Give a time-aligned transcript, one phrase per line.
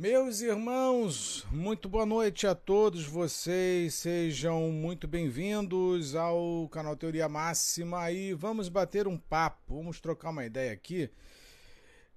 [0.00, 8.10] Meus irmãos, muito boa noite a todos vocês, sejam muito bem-vindos ao canal Teoria Máxima
[8.10, 11.10] e vamos bater um papo, vamos trocar uma ideia aqui.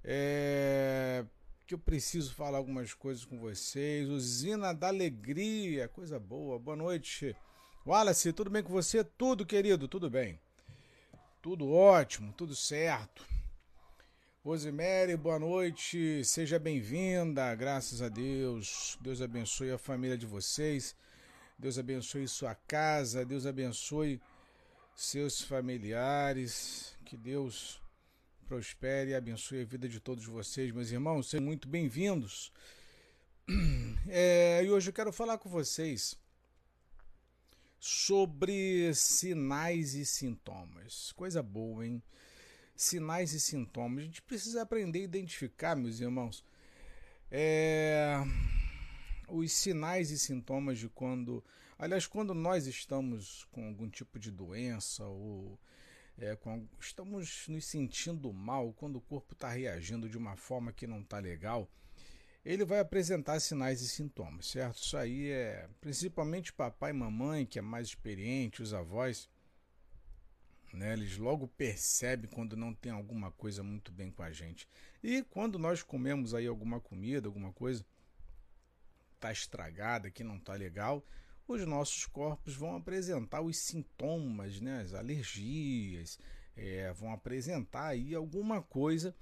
[0.01, 1.25] É...
[1.67, 4.07] Que eu preciso falar algumas coisas com vocês.
[4.07, 7.35] Usina da Alegria, coisa boa, boa noite.
[7.85, 9.03] Wallace, tudo bem com você?
[9.03, 10.39] Tudo, querido, tudo bem.
[11.41, 13.32] Tudo ótimo, tudo certo.
[14.45, 18.97] Rosemary, boa noite, seja bem-vinda, graças a Deus.
[18.99, 20.93] Deus abençoe a família de vocês,
[21.57, 24.19] Deus abençoe sua casa, Deus abençoe
[24.93, 27.81] seus familiares, que Deus
[28.45, 32.51] prospere e abençoe a vida de todos vocês, meus irmãos, sejam muito bem-vindos.
[34.09, 36.19] É, e hoje eu quero falar com vocês
[37.79, 41.13] sobre sinais e sintomas.
[41.13, 42.03] Coisa boa, hein?
[42.75, 44.03] Sinais e sintomas.
[44.03, 46.43] A gente precisa aprender a identificar, meus irmãos,
[47.31, 48.15] é,
[49.27, 51.43] os sinais e sintomas de quando.
[51.77, 55.59] Aliás, quando nós estamos com algum tipo de doença ou
[56.17, 60.85] é, com, estamos nos sentindo mal, quando o corpo está reagindo de uma forma que
[60.85, 61.69] não está legal,
[62.45, 64.77] ele vai apresentar sinais e sintomas, certo?
[64.77, 69.29] Isso aí é principalmente papai e mamãe, que é mais experiente, os avós
[70.73, 70.93] né?
[70.93, 74.67] Eles logo percebem quando não tem alguma coisa muito bem com a gente.
[75.01, 77.85] E quando nós comemos aí alguma comida, alguma coisa
[79.15, 81.05] está estragada, que não está legal,
[81.47, 84.81] os nossos corpos vão apresentar os sintomas, né?
[84.81, 86.17] as alergias,
[86.55, 89.15] é, vão apresentar aí alguma coisa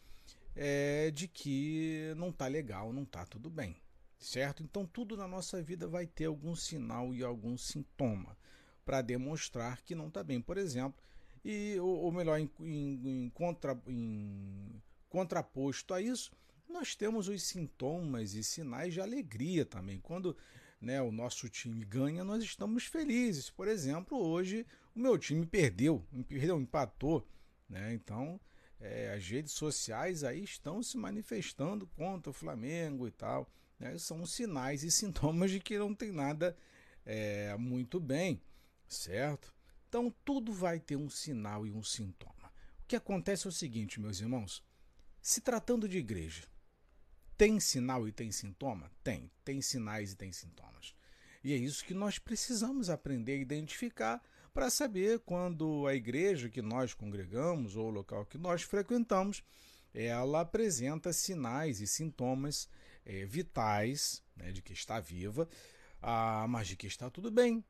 [0.56, 3.78] é, de que não está legal, não está tudo bem,
[4.18, 4.64] certo?
[4.64, 8.38] Então tudo na nossa vida vai ter algum sinal e algum sintoma
[8.84, 10.42] para demonstrar que não está bem.
[10.42, 11.02] Por exemplo,
[11.44, 16.32] e, ou, ou melhor, em, em, em, contra, em contraposto a isso,
[16.70, 20.00] nós temos os sintomas e sinais de alegria também.
[20.00, 20.36] Quando
[20.80, 23.50] né, o nosso time ganha, nós estamos felizes.
[23.50, 24.66] Por exemplo, hoje
[24.96, 27.28] o meu time perdeu, perdeu empatou.
[27.70, 27.94] Né?
[27.94, 28.40] Então,
[28.80, 33.50] é, as redes sociais aí estão se manifestando contra o Flamengo e tal.
[33.80, 33.98] Né?
[33.98, 36.56] São sinais e sintomas de que não tem nada
[37.06, 38.42] é, muito bem,
[38.88, 39.54] certo?
[39.92, 42.50] Então tudo vai ter um sinal e um sintoma.
[42.80, 44.64] O que acontece é o seguinte, meus irmãos:
[45.22, 46.44] se tratando de igreja,
[47.38, 48.90] tem sinal e tem sintoma?
[49.04, 50.96] Tem, tem sinais e tem sintomas.
[51.44, 56.62] E é isso que nós precisamos aprender a identificar para saber quando a igreja que
[56.62, 59.44] nós congregamos ou o local que nós frequentamos
[59.94, 62.70] ela apresenta sinais e sintomas
[63.04, 65.50] é, vitais né, de que está viva,
[66.02, 67.62] ah, mas de que está tudo bem,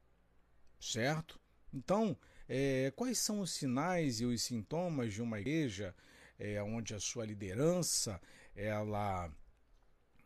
[0.79, 1.40] certo?
[1.73, 2.17] Então,
[2.47, 5.95] é, quais são os sinais e os sintomas de uma igreja
[6.37, 8.21] é, onde a sua liderança
[8.55, 9.31] ela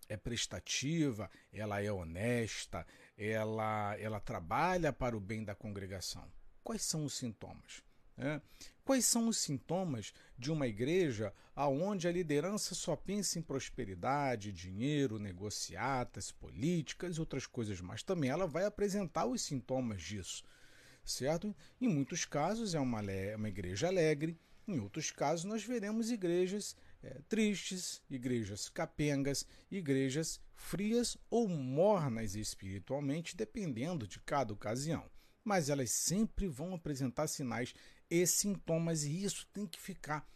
[0.07, 2.85] é prestativa, ela é honesta,
[3.17, 6.25] ela, ela trabalha para o bem da congregação?
[6.63, 7.83] Quais são os sintomas?
[8.17, 8.41] É?
[8.83, 15.19] Quais são os sintomas de uma igreja aonde a liderança só pensa em prosperidade, dinheiro,
[15.19, 18.03] negociatas, políticas e outras coisas mais?
[18.03, 20.43] Também ela vai apresentar os sintomas disso
[21.05, 21.55] certo?
[21.79, 23.01] Em muitos casos é uma,
[23.35, 31.15] uma igreja alegre, em outros casos nós veremos igrejas é, tristes, igrejas capengas, igrejas frias
[31.29, 35.05] ou mornas espiritualmente, dependendo de cada ocasião.
[35.43, 37.75] Mas elas sempre vão apresentar sinais
[38.09, 40.27] e sintomas, e isso tem que ficar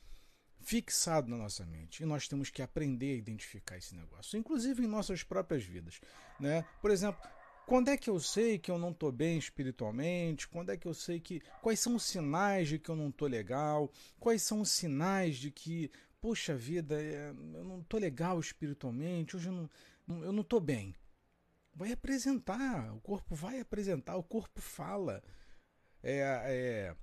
[0.62, 2.04] fixado na nossa mente.
[2.04, 6.00] E nós temos que aprender a identificar esse negócio, inclusive em nossas próprias vidas.
[6.40, 6.64] Né?
[6.82, 7.20] Por exemplo,
[7.70, 10.48] quando é que eu sei que eu não estou bem espiritualmente?
[10.48, 11.40] Quando é que eu sei que.
[11.62, 13.92] Quais são os sinais de que eu não estou legal?
[14.20, 19.36] Quais são os sinais de que, poxa vida, é, eu não estou legal espiritualmente?
[19.36, 19.70] Hoje eu
[20.08, 20.96] não, eu não estou bem.
[21.76, 25.22] Vai apresentar, o corpo vai apresentar, o corpo fala.
[26.02, 26.96] É, é,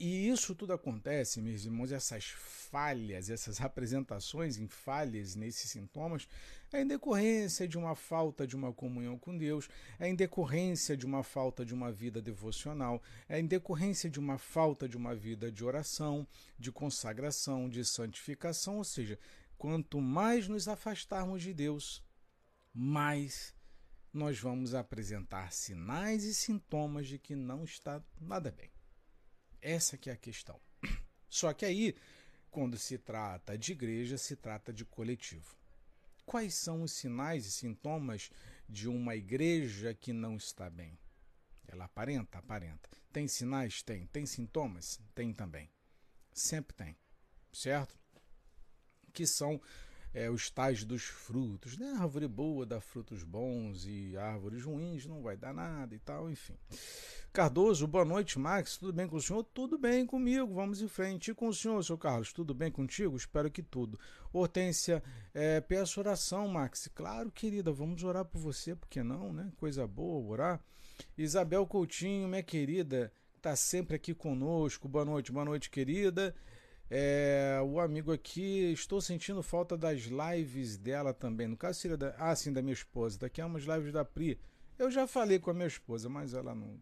[0.00, 6.28] e isso tudo acontece, meus irmãos, essas falhas, essas apresentações em falhas nesses sintomas,
[6.72, 9.68] é em decorrência de uma falta de uma comunhão com Deus,
[9.98, 14.38] é em decorrência de uma falta de uma vida devocional, é em decorrência de uma
[14.38, 16.24] falta de uma vida de oração,
[16.56, 19.18] de consagração, de santificação, ou seja,
[19.56, 22.04] quanto mais nos afastarmos de Deus,
[22.72, 23.52] mais
[24.12, 28.77] nós vamos apresentar sinais e sintomas de que não está nada bem.
[29.60, 30.60] Essa que é a questão.
[31.28, 31.94] Só que aí,
[32.50, 35.56] quando se trata de igreja, se trata de coletivo.
[36.24, 38.30] Quais são os sinais e sintomas
[38.68, 40.98] de uma igreja que não está bem?
[41.66, 42.38] Ela aparenta?
[42.38, 42.88] Aparenta.
[43.12, 43.82] Tem sinais?
[43.82, 44.06] Tem.
[44.06, 45.00] Tem sintomas?
[45.14, 45.70] Tem também.
[46.32, 46.96] Sempre tem.
[47.52, 47.98] Certo?
[49.12, 49.60] Que são
[50.12, 51.96] é, os tais dos frutos, né?
[51.98, 56.54] Árvore boa dá frutos bons e árvores ruins não vai dar nada e tal, enfim.
[57.32, 58.78] Cardoso, boa noite, Max.
[58.78, 59.44] Tudo bem com o senhor?
[59.44, 61.30] Tudo bem comigo, vamos em frente.
[61.30, 63.16] E com o senhor, seu Carlos, tudo bem contigo?
[63.16, 63.98] Espero que tudo.
[64.32, 65.02] Hortência,
[65.34, 66.88] é, peço oração, Max.
[66.94, 69.52] Claro, querida, vamos orar por você, por que não, né?
[69.56, 70.60] Coisa boa, orar.
[71.16, 74.88] Isabel Coutinho, minha querida, está sempre aqui conosco.
[74.88, 76.34] Boa noite, boa noite, querida.
[76.90, 81.46] É, o amigo aqui, estou sentindo falta das lives dela também.
[81.46, 83.18] No caso seria da, ah, sim, da minha esposa.
[83.18, 84.40] Daqui a umas lives da Pri.
[84.78, 86.80] Eu já falei com a minha esposa, mas ela não.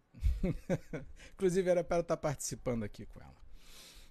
[1.33, 3.35] Inclusive era para ela estar tá participando aqui com ela.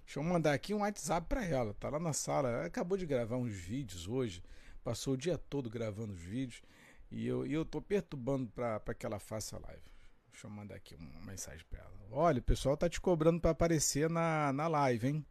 [0.05, 1.73] Deixa eu mandar aqui um WhatsApp para ela.
[1.73, 2.49] Tá lá na sala.
[2.49, 4.43] Ela acabou de gravar uns vídeos hoje.
[4.83, 6.61] Passou o dia todo gravando os vídeos.
[7.09, 9.91] E eu, e eu tô perturbando para que ela faça live.
[10.31, 11.91] Deixa eu mandar aqui uma mensagem para ela.
[12.11, 15.25] Olha, o pessoal tá te cobrando para aparecer na, na live, hein?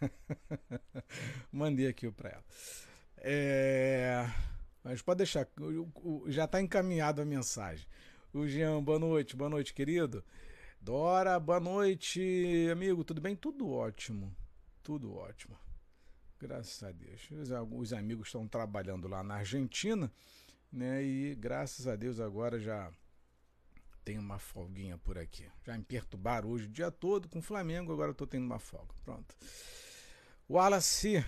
[1.52, 2.44] Mandei aqui para ela.
[3.18, 4.26] É...
[4.82, 5.46] Mas pode deixar,
[6.26, 7.86] já está encaminhada a mensagem.
[8.32, 10.24] O Jean, boa noite, boa noite, querido.
[10.80, 13.36] Dora, boa noite, amigo, tudo bem?
[13.36, 14.34] Tudo ótimo,
[14.82, 15.56] tudo ótimo.
[16.40, 17.28] Graças a Deus.
[17.70, 20.10] Os amigos estão trabalhando lá na Argentina,
[20.72, 21.00] né?
[21.00, 22.90] E graças a Deus agora já
[24.04, 25.46] tem uma folguinha por aqui.
[25.64, 28.94] Já me perturbaram hoje o dia todo com o Flamengo, agora estou tendo uma folga.
[29.04, 29.34] Pronto.
[30.48, 31.24] Wallace,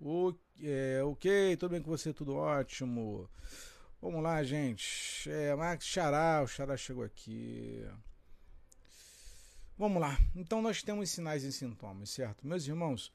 [0.00, 2.12] o, é, ok, tudo bem com você?
[2.12, 3.28] Tudo ótimo.
[4.00, 5.28] Vamos lá, gente.
[5.28, 7.84] É, Max Xará, o Xará chegou aqui.
[9.76, 10.18] Vamos lá.
[10.34, 12.46] Então nós temos sinais e sintomas, certo?
[12.46, 13.12] Meus irmãos,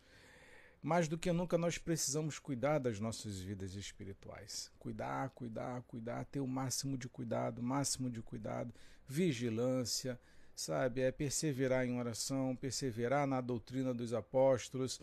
[0.84, 4.70] mais do que nunca nós precisamos cuidar das nossas vidas espirituais.
[4.78, 8.74] Cuidar, cuidar, cuidar, ter o máximo de cuidado, máximo de cuidado,
[9.08, 10.20] vigilância,
[10.54, 11.00] sabe?
[11.00, 15.00] É perseverar em oração, perseverar na doutrina dos apóstolos.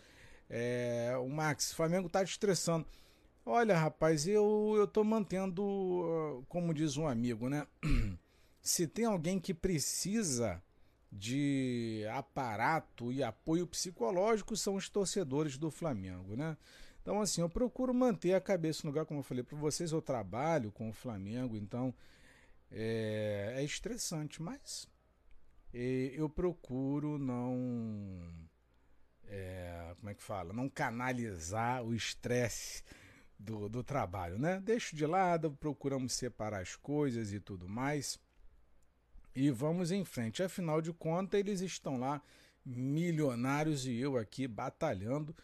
[0.47, 2.85] É, o Max, o Flamengo tá te estressando.
[3.43, 5.63] Olha, rapaz, eu, eu mantendo,
[6.05, 7.65] ah, como diz um amigo, né?
[8.61, 10.61] Se tem alguém que precisa
[11.11, 16.57] de aparato e apoio psicológico são os torcedores do Flamengo, né?
[17.01, 20.01] Então, assim, eu procuro manter a cabeça no lugar, como eu falei para vocês, eu
[20.01, 21.93] trabalho com o Flamengo, então
[22.71, 24.87] é, é estressante, mas
[25.73, 28.31] é, eu procuro não.
[29.25, 30.53] É, como é que fala?
[30.53, 32.83] Não canalizar o estresse
[33.37, 34.61] do, do trabalho, né?
[34.61, 38.19] Deixo de lado, procuramos separar as coisas e tudo mais
[39.35, 40.43] e vamos em frente.
[40.43, 42.21] Afinal de contas, eles estão lá,
[42.65, 45.35] milionários, e eu aqui batalhando,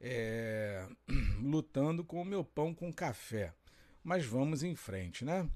[0.00, 0.86] é,
[1.40, 3.52] lutando com o meu pão com café.
[4.02, 5.48] Mas vamos em frente, né?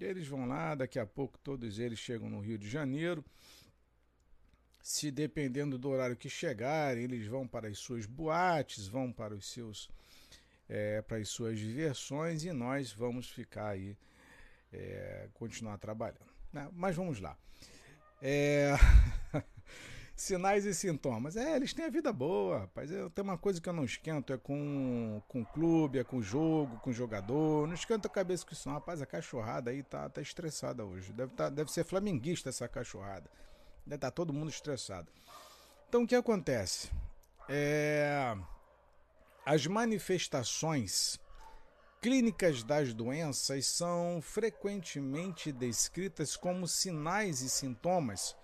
[0.00, 3.24] E eles vão lá, daqui a pouco todos eles chegam no Rio de Janeiro.
[4.82, 9.46] Se dependendo do horário que chegarem, eles vão para as suas boates, vão para os
[9.46, 9.88] seus
[10.68, 13.96] é, para as suas diversões e nós vamos ficar aí
[14.72, 16.31] é, continuar trabalhando.
[16.52, 16.68] Né?
[16.72, 17.36] Mas vamos lá.
[18.20, 18.74] É...
[20.14, 21.36] Sinais e sintomas.
[21.36, 22.90] É, eles têm a vida boa, rapaz.
[22.92, 26.78] Eu, tem uma coisa que eu não esquento, é com, com clube, é com jogo,
[26.78, 27.66] com jogador.
[27.66, 28.76] Não esquento a cabeça com isso, não.
[28.76, 31.12] Rapaz, a cachorrada aí tá, tá estressada hoje.
[31.12, 33.28] Deve, tá, deve ser flamenguista essa cachorrada.
[33.84, 35.10] Deve tá todo mundo estressado.
[35.88, 36.90] Então o que acontece?
[37.48, 38.36] É...
[39.44, 41.18] As manifestações
[42.02, 48.34] clínicas das doenças são frequentemente descritas como sinais e sintomas.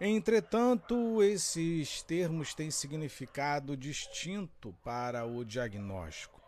[0.00, 6.40] Entretanto, esses termos têm significado distinto para o diagnóstico.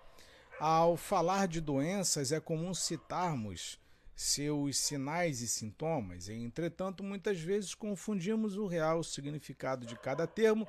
[0.60, 3.80] Ao falar de doenças, é comum citarmos
[4.14, 10.68] seus sinais e sintomas, entretanto, muitas vezes confundimos o real significado de cada termo,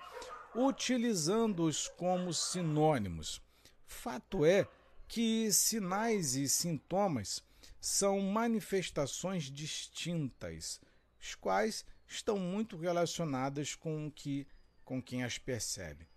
[0.55, 3.39] utilizando-os como sinônimos.
[3.85, 4.67] Fato é
[5.07, 7.43] que sinais e sintomas
[7.79, 10.81] são manifestações distintas,
[11.21, 14.47] as quais estão muito relacionadas com que
[14.83, 16.07] com quem as percebe.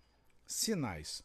[0.45, 1.23] Sinais.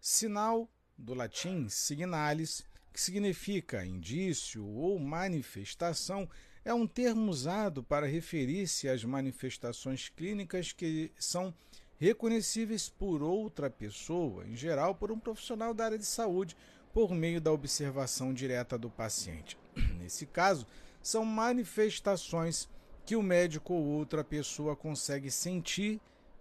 [0.00, 0.68] Sinal
[0.98, 6.28] do latim signalis, que significa indício ou manifestação,
[6.64, 11.54] é um termo usado para referir-se às manifestações clínicas que são
[11.98, 16.56] reconhecíveis por outra pessoa, em geral por um profissional da área de saúde
[16.92, 19.58] por meio da observação direta do paciente.
[19.98, 20.66] Nesse caso,
[21.02, 22.68] são manifestações
[23.04, 26.00] que o médico ou outra pessoa consegue sentir,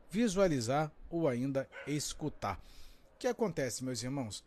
[0.09, 2.61] visualizar ou ainda escutar.
[3.15, 4.43] O que acontece, meus irmãos?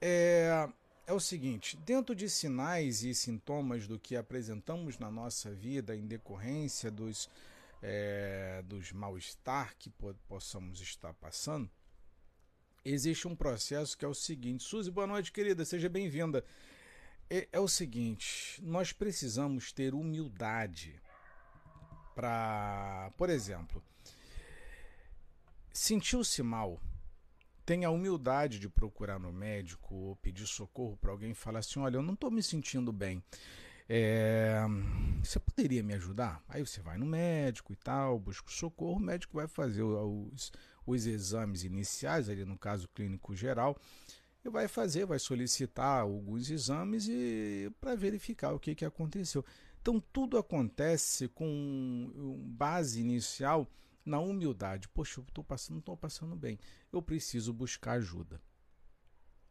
[0.00, 0.68] É,
[1.06, 6.06] é o seguinte: dentro de sinais e sintomas do que apresentamos na nossa vida em
[6.06, 7.30] decorrência dos,
[7.82, 9.90] é, dos mal-estar que
[10.28, 11.70] possamos estar passando,
[12.84, 14.62] existe um processo que é o seguinte.
[14.62, 16.44] Suzy, boa noite, querida, seja bem-vinda.
[17.30, 21.00] É, é, o seguinte, nós precisamos ter humildade
[22.14, 23.82] para, por exemplo,
[25.72, 26.80] sentiu-se mal,
[27.64, 31.80] tenha a humildade de procurar no médico ou pedir socorro para alguém e falar assim:
[31.80, 33.22] olha, eu não estou me sentindo bem.
[33.88, 34.60] É,
[35.22, 36.42] você poderia me ajudar?
[36.48, 40.52] Aí você vai no médico e tal, busca o socorro, o médico vai fazer os,
[40.86, 43.78] os exames iniciais, ali no caso clínico geral,
[44.44, 49.44] e vai fazer, vai solicitar alguns exames e para verificar o que, que aconteceu.
[49.80, 53.70] Então tudo acontece com base inicial
[54.04, 54.88] na humildade.
[54.88, 56.58] Poxa, eu estou passando, não estou passando bem.
[56.92, 58.40] Eu preciso buscar ajuda.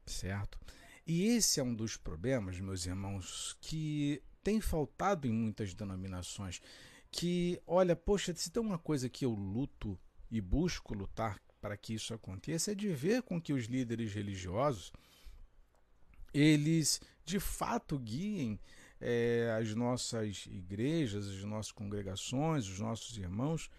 [0.05, 0.59] Certo?
[1.05, 6.61] E esse é um dos problemas, meus irmãos, que tem faltado em muitas denominações.
[7.11, 9.99] Que, olha, poxa, se tem uma coisa que eu luto
[10.29, 14.91] e busco lutar para que isso aconteça, é de ver com que os líderes religiosos
[16.33, 18.59] eles de fato guiem
[18.99, 23.69] é, as nossas igrejas, as nossas congregações, os nossos irmãos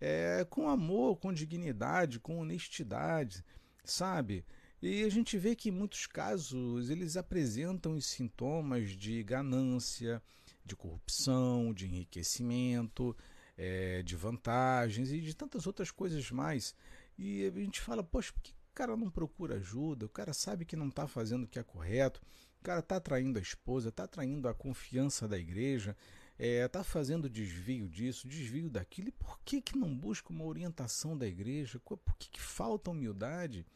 [0.00, 3.44] é, com amor, com dignidade, com honestidade,
[3.84, 4.44] sabe?
[4.82, 10.20] E a gente vê que em muitos casos eles apresentam os sintomas de ganância,
[10.64, 13.16] de corrupção, de enriquecimento,
[13.56, 16.74] é, de vantagens e de tantas outras coisas mais.
[17.18, 20.06] E a gente fala, poxa, por que o cara não procura ajuda?
[20.06, 22.20] O cara sabe que não está fazendo o que é correto,
[22.60, 25.96] o cara está traindo a esposa, está traindo a confiança da igreja,
[26.38, 29.08] está é, tá fazendo desvio disso, desvio daquilo.
[29.08, 31.80] E por que, que não busca uma orientação da igreja?
[31.80, 33.66] Por que, que falta humildade?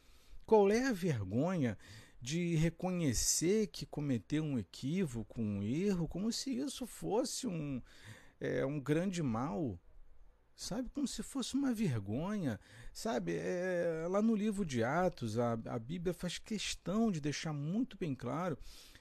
[0.46, 1.76] Qual é a vergonha
[2.20, 7.82] de reconhecer que cometeu um equívoco, um erro, como se isso fosse um,
[8.40, 9.78] é, um grande mal?
[10.54, 12.58] Sabe, como se fosse uma vergonha,
[12.90, 13.36] sabe?
[13.36, 18.14] É, lá no livro de Atos, a, a Bíblia faz questão de deixar muito bem
[18.14, 18.56] claro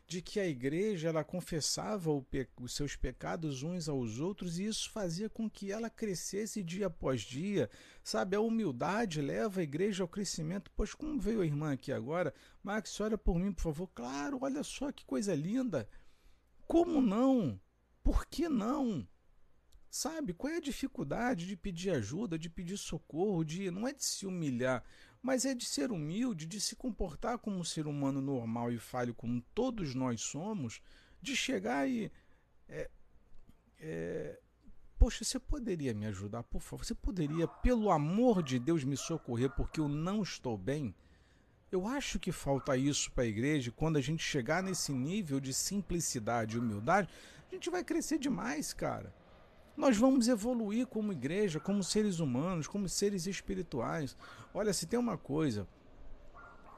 [0.07, 2.11] de que a igreja ela confessava
[2.61, 7.21] os seus pecados uns aos outros e isso fazia com que ela crescesse dia após
[7.21, 7.69] dia,
[8.03, 8.35] sabe?
[8.35, 10.71] A humildade leva a igreja ao crescimento.
[10.75, 13.87] Pois como veio a irmã aqui agora, Max, olha por mim, por favor.
[13.95, 15.89] Claro, olha só que coisa linda.
[16.67, 17.59] Como não?
[18.03, 19.07] Por que não?
[19.95, 24.03] Sabe, qual é a dificuldade de pedir ajuda, de pedir socorro, de não é de
[24.03, 24.83] se humilhar,
[25.21, 29.13] mas é de ser humilde, de se comportar como um ser humano normal e falho,
[29.13, 30.81] como todos nós somos,
[31.21, 32.11] de chegar e.
[32.67, 32.89] É,
[33.79, 34.39] é,
[34.99, 36.83] Poxa, você poderia me ajudar, por favor?
[36.83, 40.93] Você poderia, pelo amor de Deus, me socorrer porque eu não estou bem?
[41.71, 43.71] Eu acho que falta isso para a igreja.
[43.71, 47.07] Quando a gente chegar nesse nível de simplicidade e humildade,
[47.49, 49.23] a gente vai crescer demais, cara
[49.75, 54.15] nós vamos evoluir como igreja, como seres humanos, como seres espirituais.
[54.53, 55.67] Olha, se tem uma coisa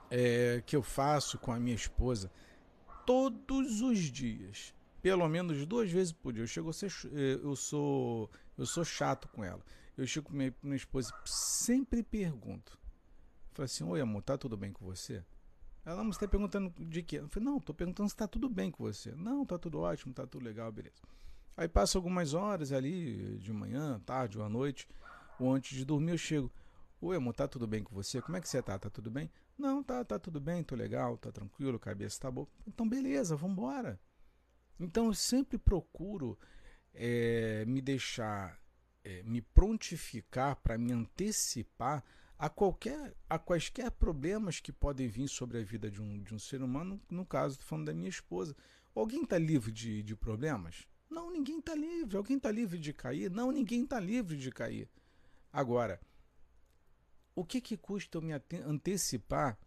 [0.09, 2.31] é, que eu faço com a minha esposa
[3.05, 6.43] todos os dias, pelo menos duas vezes por dia.
[6.43, 9.63] Eu chego ser, é, eu sou, eu sou chato com ela.
[9.97, 12.77] Eu chego com minha, minha esposa sempre pergunto.
[13.53, 15.23] Falei assim, oi amor, tá tudo bem com você?
[15.85, 17.19] Ela não está perguntando de quê?
[17.19, 19.15] Eu falei, não, estou perguntando se está tudo bem com você.
[19.15, 21.01] Não, tá tudo ótimo, tá tudo legal, beleza.
[21.57, 24.87] Aí passa algumas horas ali, de manhã, tarde ou à noite,
[25.39, 26.51] ou antes de dormir, eu chego.
[27.01, 28.21] Oi, amor, tá tudo bem com você?
[28.21, 28.77] Como é que você tá?
[28.77, 29.31] Tá tudo bem?
[29.57, 32.47] Não, tá, tá tudo bem, tô legal, tá tranquilo, cabeça tá boa.
[32.67, 33.99] Então, beleza, vambora.
[34.79, 36.37] Então, eu sempre procuro
[36.93, 38.59] é, me deixar,
[39.03, 42.03] é, me prontificar para me antecipar
[42.37, 46.39] a qualquer, a quaisquer problemas que podem vir sobre a vida de um, de um
[46.39, 47.01] ser humano.
[47.09, 48.55] No caso, tô falando da minha esposa.
[48.93, 50.87] Alguém está livre de, de problemas?
[51.09, 52.17] Não, ninguém está livre.
[52.17, 53.31] Alguém está livre de cair?
[53.31, 54.89] Não, ninguém está livre de cair.
[55.51, 55.99] Agora,
[57.35, 58.33] o que, que custa eu me
[58.65, 59.57] antecipar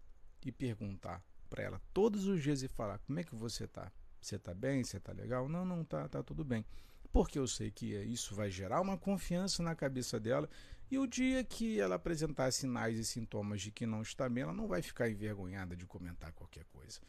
[0.44, 3.92] e perguntar para ela todos os dias e falar: como é que você está?
[4.20, 4.84] Você está bem?
[4.84, 5.48] Você está legal?
[5.48, 6.64] Não, não tá, tá tudo bem.
[7.12, 10.48] Porque eu sei que isso vai gerar uma confiança na cabeça dela
[10.90, 14.52] e o dia que ela apresentar sinais e sintomas de que não está bem, ela
[14.52, 17.00] não vai ficar envergonhada de comentar qualquer coisa.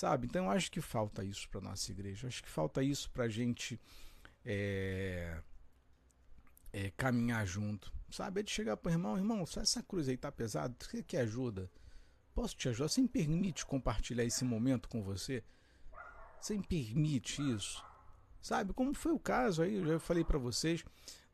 [0.00, 0.26] Sabe?
[0.26, 2.24] Então eu acho que falta isso para nossa igreja.
[2.24, 3.78] Eu acho que falta isso para a gente
[4.42, 5.42] é,
[6.72, 7.92] é, caminhar junto.
[8.10, 8.40] Sabe?
[8.40, 11.70] É de chegar para o irmão, irmão, essa cruz aí tá pesada, você quer ajuda?
[12.34, 12.88] Posso te ajudar?
[12.88, 15.44] Você me permite compartilhar esse momento com você?
[16.40, 17.84] Você me permite isso?
[18.40, 18.72] Sabe?
[18.72, 20.82] Como foi o caso aí, eu já falei para vocês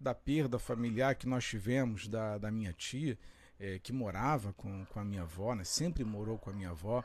[0.01, 3.17] da perda familiar que nós tivemos da, da minha tia,
[3.61, 5.63] é, que morava com, com a minha avó, né?
[5.63, 7.05] sempre morou com a minha avó.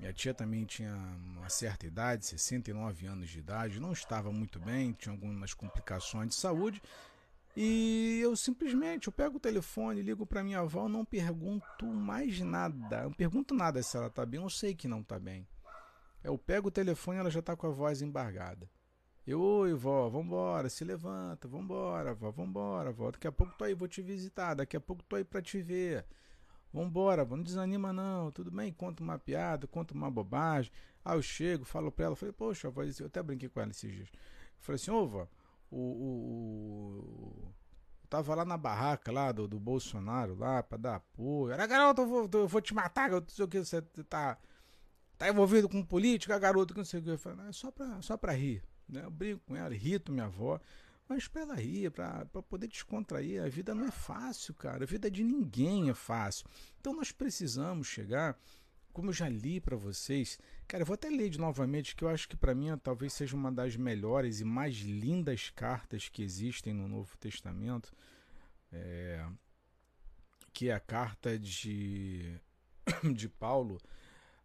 [0.00, 0.94] Minha tia também tinha
[1.36, 6.34] uma certa idade, 69 anos de idade, não estava muito bem, tinha algumas complicações de
[6.36, 6.80] saúde.
[7.54, 13.02] E eu simplesmente eu pego o telefone, ligo para minha avó, não pergunto mais nada.
[13.02, 15.46] Não pergunto nada se ela tá bem, eu sei que não tá bem.
[16.24, 18.70] Eu pego o telefone, ela já tá com a voz embargada.
[19.26, 23.10] Eu, oi, vó, vambora, se levanta, vambora, vó, vambora, vó.
[23.10, 25.60] Daqui a pouco tô aí, vou te visitar, daqui a pouco tô aí pra te
[25.60, 26.06] ver.
[26.72, 28.72] Vambora, não desanima não, tudo bem?
[28.72, 30.70] Conta uma piada, conta uma bobagem.
[31.04, 33.90] Aí eu chego, falo pra ela, falei, poxa, vó, eu até brinquei com ela esses
[33.92, 34.08] dias.
[34.12, 34.18] Eu
[34.60, 35.26] falei assim, ô, vó,
[35.70, 37.54] o, o, o
[38.08, 41.52] tava lá na barraca lá do, do Bolsonaro lá pra dar apoio.
[41.52, 44.36] Era garoto, eu vou, eu vou te matar, eu não sei o que, você tá,
[45.18, 47.10] tá envolvido com política, garoto, que não sei o que.
[47.10, 48.62] Eu falei, é só pra, só pra rir.
[48.88, 49.04] Né?
[49.04, 50.60] Eu brinco com ela, irrito minha avó.
[51.10, 53.42] Mas rir, pra, pra poder descontrair.
[53.42, 54.84] A vida não é fácil, cara.
[54.84, 56.46] A vida de ninguém é fácil.
[56.80, 58.38] Então nós precisamos chegar,
[58.92, 60.38] como eu já li para vocês.
[60.68, 63.34] Cara, eu vou até ler de novamente, que eu acho que para mim talvez seja
[63.34, 67.92] uma das melhores e mais lindas cartas que existem no Novo Testamento.
[68.70, 69.26] É,
[70.52, 72.40] que é a carta de,
[73.16, 73.80] de Paulo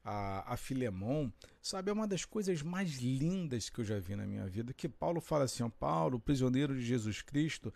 [0.05, 4.27] a, a Filemon, sabe, é uma das coisas mais lindas que eu já vi na
[4.27, 7.74] minha vida, que Paulo fala assim, ó, Paulo, prisioneiro de Jesus Cristo,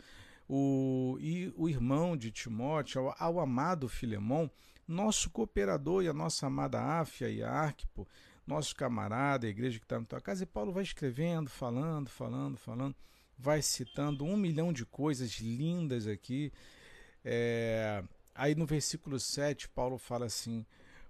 [0.47, 4.47] o, e o irmão de Timóteo, ao, ao amado Filemon,
[4.87, 8.07] nosso cooperador e a nossa amada Áfia e Arquipo,
[8.45, 12.57] nosso camarada, a igreja que está na tua casa, e Paulo vai escrevendo, falando, falando,
[12.57, 12.95] falando,
[13.37, 16.51] vai citando um milhão de coisas lindas aqui.
[17.23, 18.03] É,
[18.35, 20.65] aí no versículo 7, Paulo fala assim: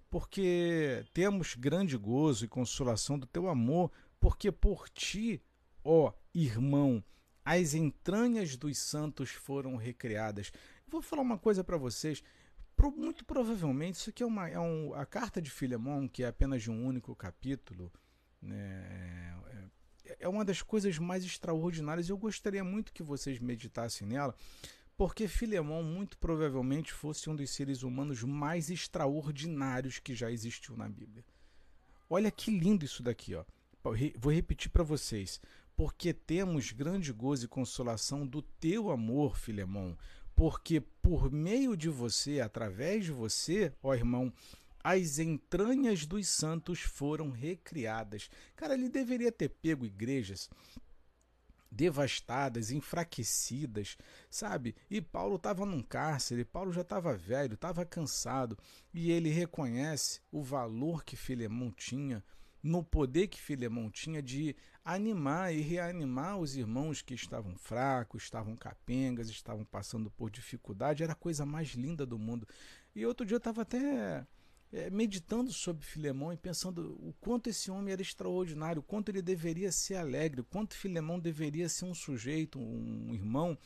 [0.09, 5.41] porque temos grande gozo e consolação do teu amor, porque por ti,
[5.83, 7.03] ó irmão,
[7.43, 10.51] as entranhas dos santos foram recriadas.
[10.87, 12.23] vou falar uma coisa para vocês.
[12.95, 16.63] Muito provavelmente, isso aqui é, uma, é um, a carta de Filemon, que é apenas
[16.63, 17.91] de um único capítulo,
[18.41, 19.35] né,
[20.05, 22.07] é, é uma das coisas mais extraordinárias.
[22.07, 24.33] Eu gostaria muito que vocês meditassem nela,
[24.99, 30.89] porque Filemão muito provavelmente fosse um dos seres humanos mais extraordinários que já existiu na
[30.89, 31.23] Bíblia.
[32.09, 33.45] Olha que lindo isso daqui, ó.
[34.17, 35.39] Vou repetir para vocês.
[35.73, 39.97] Porque temos grande gozo e consolação do teu amor, Filemão,
[40.35, 44.33] porque por meio de você, através de você, ó irmão,
[44.83, 48.29] as entranhas dos santos foram recriadas.
[48.53, 50.49] Cara, ele deveria ter pego igrejas
[51.71, 53.97] devastadas, enfraquecidas,
[54.29, 54.75] sabe?
[54.89, 58.57] E Paulo estava num cárcere, Paulo já estava velho, estava cansado,
[58.93, 62.23] e ele reconhece o valor que Filemão tinha,
[62.61, 68.55] no poder que Filemão tinha de animar e reanimar os irmãos que estavam fracos, estavam
[68.55, 72.47] capengas, estavam passando por dificuldade, era a coisa mais linda do mundo.
[72.95, 74.25] E outro dia eu estava até
[74.71, 79.21] é, meditando sobre Filemão e pensando o quanto esse homem era extraordinário, o quanto ele
[79.21, 83.57] deveria ser alegre, o quanto Filemão deveria ser um sujeito, um irmão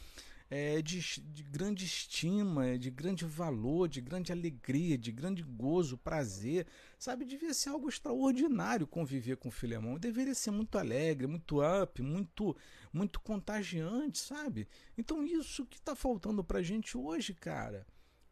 [0.50, 6.68] é, de, de grande estima, de grande valor, de grande alegria, de grande gozo, prazer,
[7.00, 7.26] sabe?
[7.26, 12.56] Devia ser algo extraordinário conviver com Filemão, deveria ser muito alegre, muito up, muito,
[12.94, 14.68] muito contagiante, sabe?
[14.98, 17.86] Então isso que está faltando para gente hoje, cara.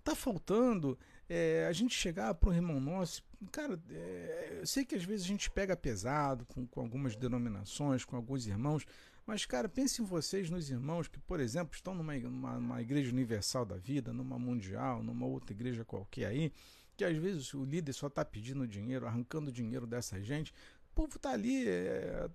[0.04, 0.98] Tá faltando
[1.34, 5.26] é, a gente chegar para um irmão nosso, cara, é, eu sei que às vezes
[5.26, 8.86] a gente pega pesado com, com algumas denominações, com alguns irmãos,
[9.26, 13.66] mas, cara, pense em vocês, nos irmãos que, por exemplo, estão numa, numa, igreja universal
[13.66, 16.52] da vida, numa mundial, numa outra igreja qualquer aí,
[16.98, 20.52] que às vezes o líder só está pedindo dinheiro, arrancando dinheiro dessa gente.
[20.92, 22.30] O povo está ali é,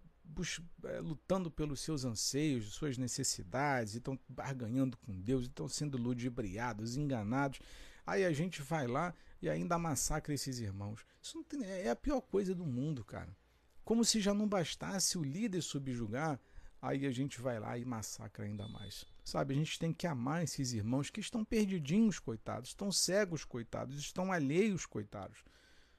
[0.84, 7.60] é, lutando pelos seus anseios, suas necessidades, estão barganhando com Deus, estão sendo ludibriados, enganados.
[8.06, 11.04] Aí a gente vai lá e ainda massacra esses irmãos.
[11.20, 13.36] Isso tem, é a pior coisa do mundo, cara.
[13.84, 16.40] Como se já não bastasse o líder subjugar,
[16.80, 19.04] aí a gente vai lá e massacra ainda mais.
[19.24, 23.98] Sabe, a gente tem que amar esses irmãos que estão perdidinhos, coitados, estão cegos, coitados,
[23.98, 25.44] estão alheios, coitados.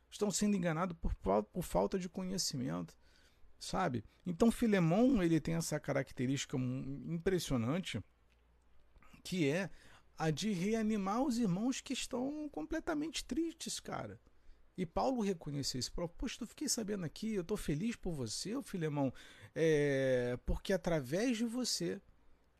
[0.09, 2.97] Estão sendo enganados por, por falta de conhecimento,
[3.59, 4.03] sabe?
[4.25, 8.01] Então Filemão, ele tem essa característica impressionante
[9.23, 9.69] que é
[10.17, 14.19] a de reanimar os irmãos que estão completamente tristes, cara.
[14.77, 15.81] E Paulo reconheceu.
[16.17, 19.13] Poxa, eu fiquei sabendo aqui, eu estou feliz por você, Filemão,
[19.55, 21.99] é, porque através de você,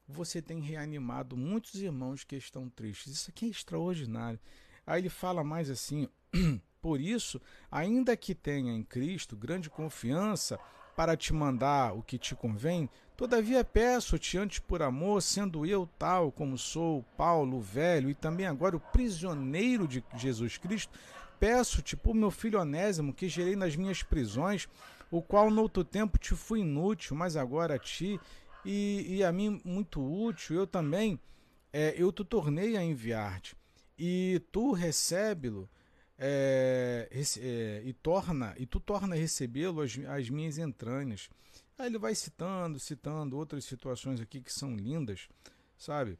[0.07, 3.13] você tem reanimado muitos irmãos que estão tristes.
[3.13, 4.39] Isso aqui é extraordinário.
[4.85, 6.07] Aí ele fala mais assim:
[6.81, 7.39] por isso,
[7.69, 10.59] ainda que tenha em Cristo grande confiança
[10.97, 16.31] para te mandar o que te convém, Todavia peço-te antes por amor, sendo eu tal
[16.31, 20.93] como sou, Paulo, velho, e também agora o prisioneiro de Jesus Cristo,
[21.39, 24.69] peço-te por meu filho Onésimo, que gerei nas minhas prisões,
[25.10, 28.19] o qual no outro tempo te fui inútil, mas agora a ti
[28.63, 31.19] e, e a mim muito útil, eu também,
[31.73, 33.57] é, eu te tornei a enviar-te,
[33.97, 35.67] e tu recebe-lo,
[36.17, 37.08] é,
[37.39, 41.30] é, e torna e tu torna recebê-lo as, as minhas entranhas.
[41.77, 45.30] Aí ele vai citando, citando outras situações aqui que são lindas,
[45.77, 46.17] sabe?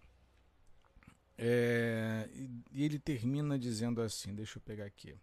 [1.38, 2.30] É,
[2.72, 5.16] e ele termina dizendo assim: deixa eu pegar aqui.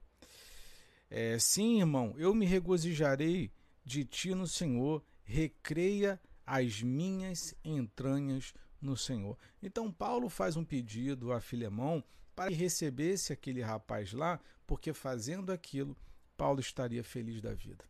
[1.11, 3.53] É, Sim, irmão, eu me regozijarei
[3.85, 9.39] de ti no Senhor, recreia as minhas entranhas no Senhor.
[9.63, 12.03] Então, Paulo faz um pedido a Filemão
[12.35, 15.97] para que recebesse aquele rapaz lá, porque fazendo aquilo,
[16.37, 17.85] Paulo estaria feliz da vida.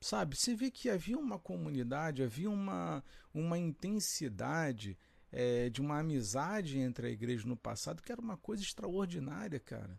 [0.00, 4.98] Sabe, você vê que havia uma comunidade, havia uma, uma intensidade
[5.32, 9.98] é, de uma amizade entre a igreja no passado que era uma coisa extraordinária, cara.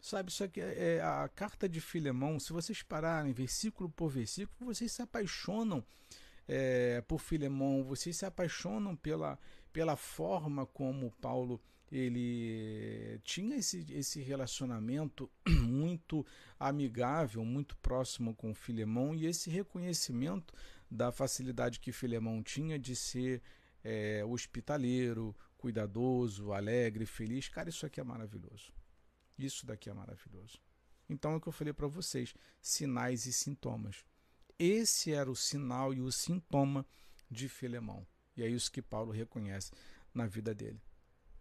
[0.00, 2.38] Sabe, isso aqui é, a carta de Filemão.
[2.38, 5.84] Se vocês pararem versículo por versículo, vocês se apaixonam
[6.46, 9.38] é, por Filemão, vocês se apaixonam pela,
[9.76, 11.60] pela forma como Paulo
[11.92, 15.30] ele tinha esse, esse relacionamento
[15.68, 16.24] muito
[16.58, 20.54] amigável, muito próximo com Filemão e esse reconhecimento
[20.90, 23.42] da facilidade que Filemão tinha de ser
[23.84, 27.46] é, hospitaleiro, cuidadoso, alegre, feliz.
[27.50, 28.72] Cara, isso aqui é maravilhoso.
[29.38, 30.58] Isso daqui é maravilhoso.
[31.06, 34.06] Então é o que eu falei para vocês: sinais e sintomas.
[34.58, 36.86] Esse era o sinal e o sintoma
[37.30, 38.06] de Filemão.
[38.36, 39.72] E é isso que Paulo reconhece
[40.12, 40.80] na vida dele.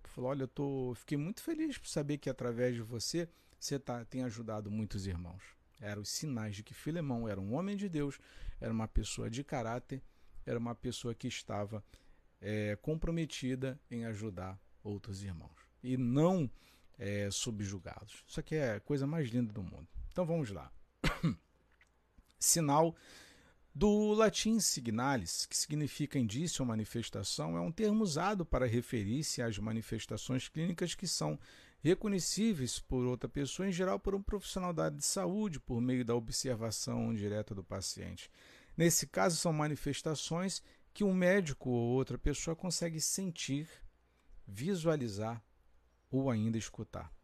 [0.04, 3.28] Falou: Olha, eu tô, fiquei muito feliz por saber que através de você
[3.60, 5.44] você tá, tem ajudado muitos irmãos.
[5.82, 8.20] Eram os sinais de que Filemão era um homem de Deus,
[8.62, 10.02] era uma pessoa de caráter,
[10.46, 11.84] era uma pessoa que estava
[12.40, 15.58] é, comprometida em ajudar outros irmãos.
[15.84, 16.50] E não
[16.98, 18.24] é, subjugados.
[18.28, 19.88] Isso aqui é a coisa mais linda do mundo.
[20.12, 20.72] Então vamos lá.
[22.40, 22.96] Sinal
[23.78, 29.60] do latim signalis, que significa indício ou manifestação, é um termo usado para referir-se às
[29.60, 31.38] manifestações clínicas que são
[31.82, 36.06] reconhecíveis por outra pessoa, em geral por um profissional da área de saúde, por meio
[36.06, 38.32] da observação direta do paciente.
[38.78, 43.68] Nesse caso, são manifestações que um médico ou outra pessoa consegue sentir,
[44.48, 45.44] visualizar
[46.10, 47.15] ou ainda escutar.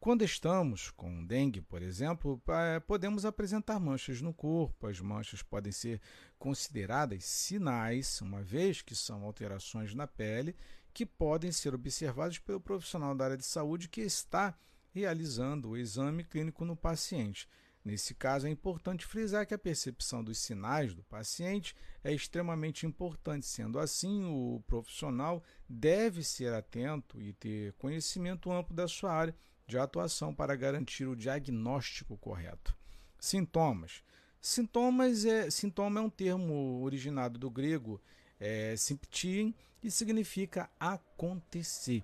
[0.00, 2.40] Quando estamos com dengue, por exemplo,
[2.86, 4.86] podemos apresentar manchas no corpo.
[4.86, 6.00] As manchas podem ser
[6.38, 10.54] consideradas sinais, uma vez que são alterações na pele
[10.94, 14.56] que podem ser observadas pelo profissional da área de saúde que está
[14.90, 17.48] realizando o exame clínico no paciente.
[17.84, 23.46] Nesse caso, é importante frisar que a percepção dos sinais do paciente é extremamente importante.
[23.46, 29.34] Sendo assim, o profissional deve ser atento e ter conhecimento amplo da sua área
[29.68, 32.74] de atuação para garantir o diagnóstico correto.
[33.20, 34.02] Sintomas.
[34.40, 38.00] Sintomas é, sintoma é um termo originado do grego
[38.40, 42.02] é, symptien e significa acontecer.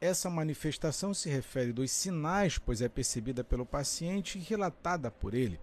[0.00, 5.60] Essa manifestação se refere dos sinais, pois é percebida pelo paciente e relatada por ele.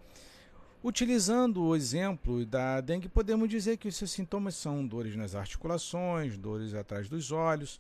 [0.84, 6.38] Utilizando o exemplo da dengue, podemos dizer que os seus sintomas são dores nas articulações,
[6.38, 7.80] dores atrás dos olhos,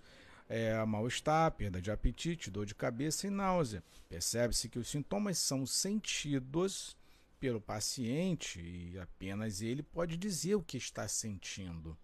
[0.51, 3.81] é, mal-estar, perda de apetite, dor de cabeça e náusea.
[4.09, 6.97] Percebe-se que os sintomas são sentidos
[7.39, 11.97] pelo paciente e apenas ele pode dizer o que está sentindo.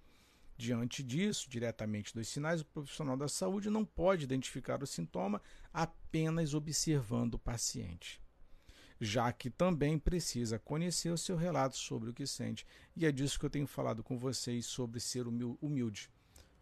[0.55, 5.41] Diante disso, diretamente dos sinais, o profissional da saúde não pode identificar o sintoma
[5.73, 8.21] apenas observando o paciente,
[8.99, 12.65] já que também precisa conhecer o seu relato sobre o que sente.
[12.95, 16.10] E é disso que eu tenho falado com vocês sobre ser humilde.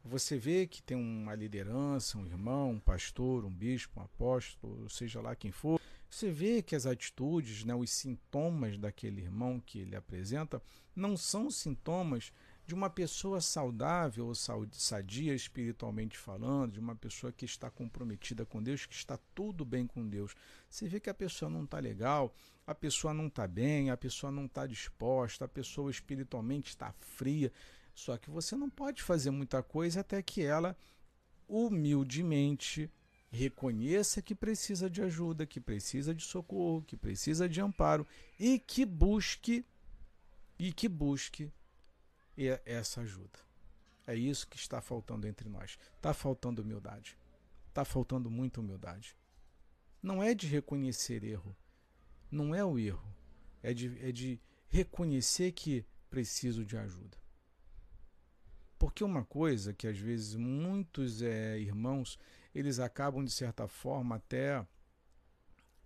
[0.08, 5.20] Você vê que tem uma liderança, um irmão, um pastor, um bispo, um apóstolo, seja
[5.20, 5.82] lá quem for.
[6.08, 10.62] Você vê que as atitudes, né, os sintomas daquele irmão que ele apresenta,
[10.96, 12.32] não são sintomas
[12.68, 18.62] de uma pessoa saudável ou sadia espiritualmente falando, de uma pessoa que está comprometida com
[18.62, 20.36] Deus, que está tudo bem com Deus.
[20.70, 22.34] Você vê que a pessoa não está legal,
[22.66, 27.52] a pessoa não está bem, a pessoa não está disposta, a pessoa espiritualmente está fria.
[27.96, 30.78] Só que você não pode fazer muita coisa até que ela
[31.48, 32.92] humildemente
[33.32, 38.06] reconheça que precisa de ajuda, que precisa de socorro, que precisa de amparo
[38.38, 39.66] e que busque
[40.60, 41.52] e que busque
[42.66, 43.40] essa ajuda.
[44.06, 45.78] É isso que está faltando entre nós.
[45.96, 47.18] Está faltando humildade.
[47.70, 49.16] Está faltando muita humildade.
[50.04, 51.56] Não é de reconhecer erro.
[52.30, 53.16] Não é o erro.
[53.64, 57.25] É de, é de reconhecer que preciso de ajuda.
[58.78, 62.20] Porque uma coisa que às vezes muitos é, irmãos
[62.54, 64.66] eles acabam de certa forma até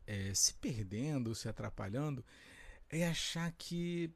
[0.06, 2.24] é, se perdendo, se atrapalhando,
[2.90, 4.12] é achar que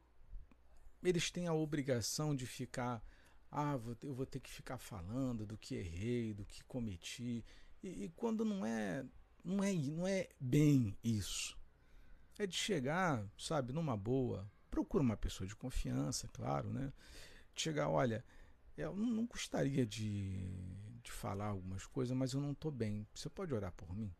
[1.02, 3.02] eles têm a obrigação de ficar
[3.56, 7.44] ah, eu vou ter que ficar falando do que errei, do que cometi.
[7.80, 9.06] E, e quando não é,
[9.44, 11.56] não é, não é bem isso.
[12.36, 14.50] É de chegar, sabe, numa boa.
[14.68, 16.92] Procura uma pessoa de confiança, claro, né?
[17.54, 18.24] Chegar, olha,
[18.76, 20.38] eu não gostaria de,
[21.02, 23.06] de falar algumas coisas, mas eu não estou bem.
[23.14, 24.12] Você pode orar por mim?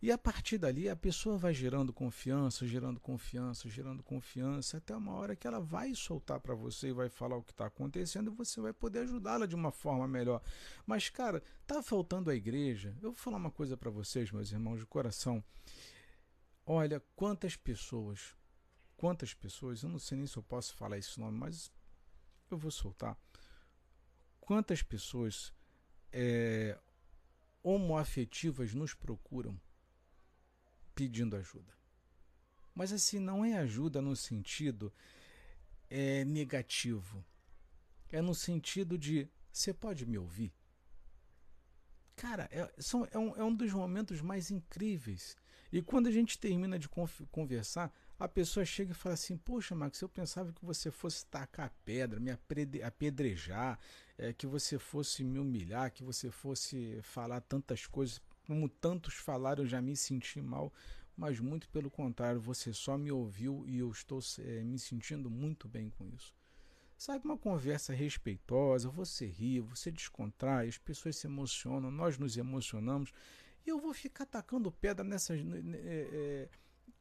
[0.00, 5.12] E a partir dali a pessoa vai gerando confiança, gerando confiança, gerando confiança, até uma
[5.14, 8.34] hora que ela vai soltar para você e vai falar o que está acontecendo e
[8.34, 10.40] você vai poder ajudá-la de uma forma melhor.
[10.86, 12.96] Mas, cara, tá faltando a igreja.
[13.02, 15.42] Eu vou falar uma coisa para vocês, meus irmãos de coração.
[16.66, 18.34] Olha, quantas pessoas,
[18.96, 21.70] quantas pessoas, eu não sei nem se eu posso falar esse nome, mas
[22.50, 23.18] eu vou soltar.
[24.44, 25.52] Quantas pessoas
[26.12, 26.78] é,
[27.62, 29.58] homoafetivas nos procuram
[30.94, 31.72] pedindo ajuda.
[32.74, 34.92] Mas assim, não é ajuda no sentido
[35.88, 37.24] é, negativo.
[38.12, 40.52] É no sentido de você pode me ouvir?
[42.14, 45.36] Cara, é, são, é, um, é um dos momentos mais incríveis.
[45.72, 46.88] E quando a gente termina de
[47.30, 51.72] conversar, a pessoa chega e fala assim: Poxa, Max, eu pensava que você fosse tacar
[51.84, 52.30] pedra, me
[52.82, 53.78] apedrejar,
[54.16, 58.20] é, que você fosse me humilhar, que você fosse falar tantas coisas.
[58.46, 60.72] Como tantos falaram, eu já me senti mal,
[61.16, 65.66] mas muito pelo contrário, você só me ouviu e eu estou é, me sentindo muito
[65.66, 66.34] bem com isso.
[66.96, 73.12] Sabe, uma conversa respeitosa, você ri, você descontrai, as pessoas se emocionam, nós nos emocionamos,
[73.66, 75.40] e eu vou ficar tacando pedra nessas.
[75.40, 76.48] É,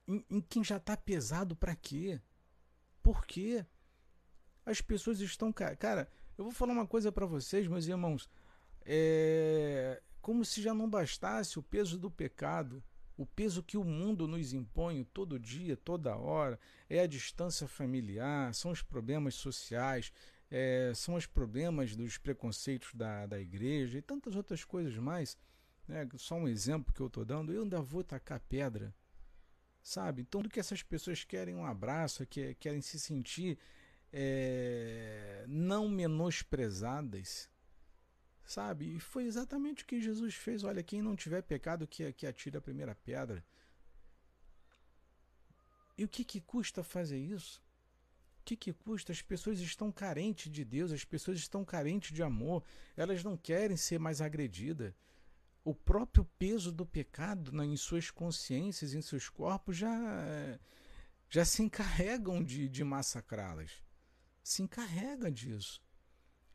[0.07, 2.21] em, em quem já está pesado para quê?
[3.01, 3.65] Por quê?
[4.65, 5.51] As pessoas estão.
[5.51, 8.29] Cara, eu vou falar uma coisa para vocês, meus irmãos.
[8.85, 12.81] É como se já não bastasse o peso do pecado,
[13.17, 16.57] o peso que o mundo nos impõe todo dia, toda hora,
[16.89, 20.13] é a distância familiar, são os problemas sociais,
[20.49, 25.37] é, são os problemas dos preconceitos da, da igreja e tantas outras coisas mais.
[25.85, 26.07] Né?
[26.15, 28.95] Só um exemplo que eu estou dando, eu ainda vou tacar pedra
[29.83, 30.21] sabe?
[30.21, 33.59] Então, do que essas pessoas querem um abraço, que, querem se sentir
[34.11, 37.49] é, não menosprezadas,
[38.45, 38.95] sabe?
[38.95, 40.63] E foi exatamente o que Jesus fez.
[40.63, 43.43] Olha, quem não tiver pecado, que, que atire a primeira pedra.
[45.97, 47.61] E o que, que custa fazer isso?
[48.39, 49.11] O que, que custa?
[49.11, 52.63] As pessoas estão carentes de Deus, as pessoas estão carentes de amor,
[52.95, 54.93] elas não querem ser mais agredidas
[55.63, 60.59] o próprio peso do pecado né, em suas consciências, em seus corpos, já,
[61.29, 63.81] já se encarregam de, de massacrá-las.
[64.43, 65.81] Se encarrega disso.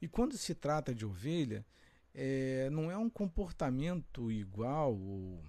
[0.00, 1.66] E quando se trata de ovelha,
[2.14, 5.42] é, não é um comportamento igual ou,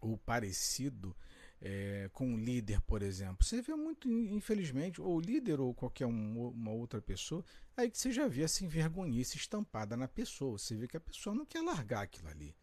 [0.00, 1.16] ou parecido
[1.64, 3.44] é, com o líder, por exemplo.
[3.44, 7.44] Você vê muito, infelizmente, ou líder ou qualquer um, uma outra pessoa,
[7.76, 10.58] aí que você já vê essa envergonhice estampada na pessoa.
[10.58, 12.54] Você vê que a pessoa não quer largar aquilo ali.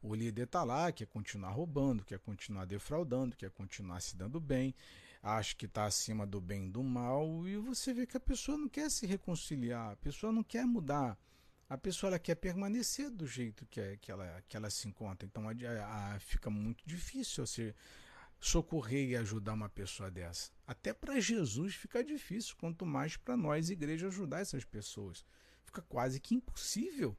[0.00, 4.74] O líder está lá, quer continuar roubando, quer continuar defraudando, quer continuar se dando bem,
[5.22, 8.56] acha que está acima do bem e do mal, e você vê que a pessoa
[8.56, 11.18] não quer se reconciliar, a pessoa não quer mudar.
[11.66, 15.26] A pessoa ela quer permanecer do jeito que, é, que, ela, que ela se encontra.
[15.26, 15.52] Então a,
[16.14, 17.74] a, fica muito difícil você
[18.44, 20.52] socorrer e ajudar uma pessoa dessa.
[20.66, 25.24] Até para Jesus fica difícil, quanto mais para nós, igreja, ajudar essas pessoas.
[25.64, 27.16] Fica quase que impossível.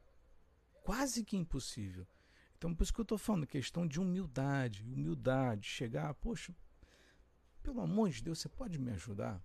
[0.84, 2.08] Quase que impossível.
[2.56, 6.56] Então, por isso que eu estou falando, questão de humildade, humildade, chegar, poxa,
[7.64, 9.44] pelo amor de Deus, você pode me ajudar?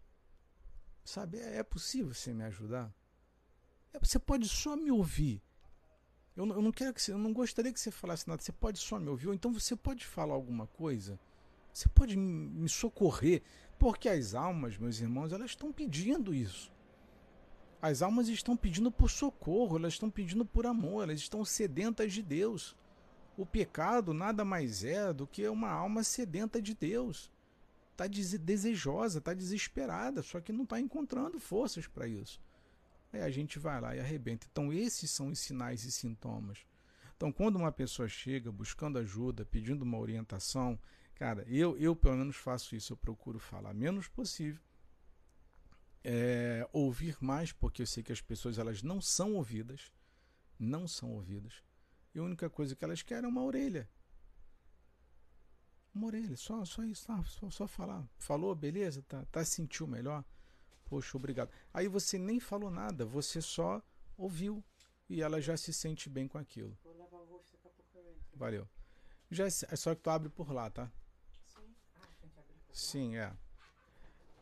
[1.02, 2.94] Sabe, é, é possível você me ajudar?
[3.94, 5.42] É, você pode só me ouvir.
[6.36, 8.42] Eu, eu não quero que você, eu não gostaria que você falasse nada.
[8.42, 11.18] Você pode só me ouvir, ou então você pode falar alguma coisa
[11.72, 13.42] você pode me socorrer,
[13.78, 16.72] porque as almas, meus irmãos, elas estão pedindo isso.
[17.80, 22.22] As almas estão pedindo por socorro, elas estão pedindo por amor, elas estão sedentas de
[22.22, 22.76] Deus.
[23.36, 27.30] O pecado nada mais é do que uma alma sedenta de Deus.
[27.92, 32.40] Está desejosa, está desesperada, só que não está encontrando forças para isso.
[33.12, 34.46] Aí a gente vai lá e arrebenta.
[34.50, 36.58] Então, esses são os sinais e sintomas.
[37.16, 40.78] Então, quando uma pessoa chega buscando ajuda, pedindo uma orientação,
[41.20, 44.62] Cara, eu, eu pelo menos faço isso, eu procuro falar menos possível.
[46.02, 49.92] É, ouvir mais, porque eu sei que as pessoas elas não são ouvidas.
[50.58, 51.62] Não são ouvidas.
[52.14, 53.86] E a única coisa que elas querem é uma orelha.
[55.94, 58.08] Uma orelha, só, só isso, tá, só, só falar.
[58.16, 59.02] Falou, beleza?
[59.02, 60.24] Tá, tá sentiu melhor?
[60.86, 61.52] Poxa, obrigado.
[61.74, 63.82] Aí você nem falou nada, você só
[64.16, 64.64] ouviu
[65.06, 66.74] e ela já se sente bem com aquilo.
[68.32, 68.66] Valeu.
[69.30, 70.90] Já, é só que tu abre por lá, tá?
[72.72, 73.32] Sim, é.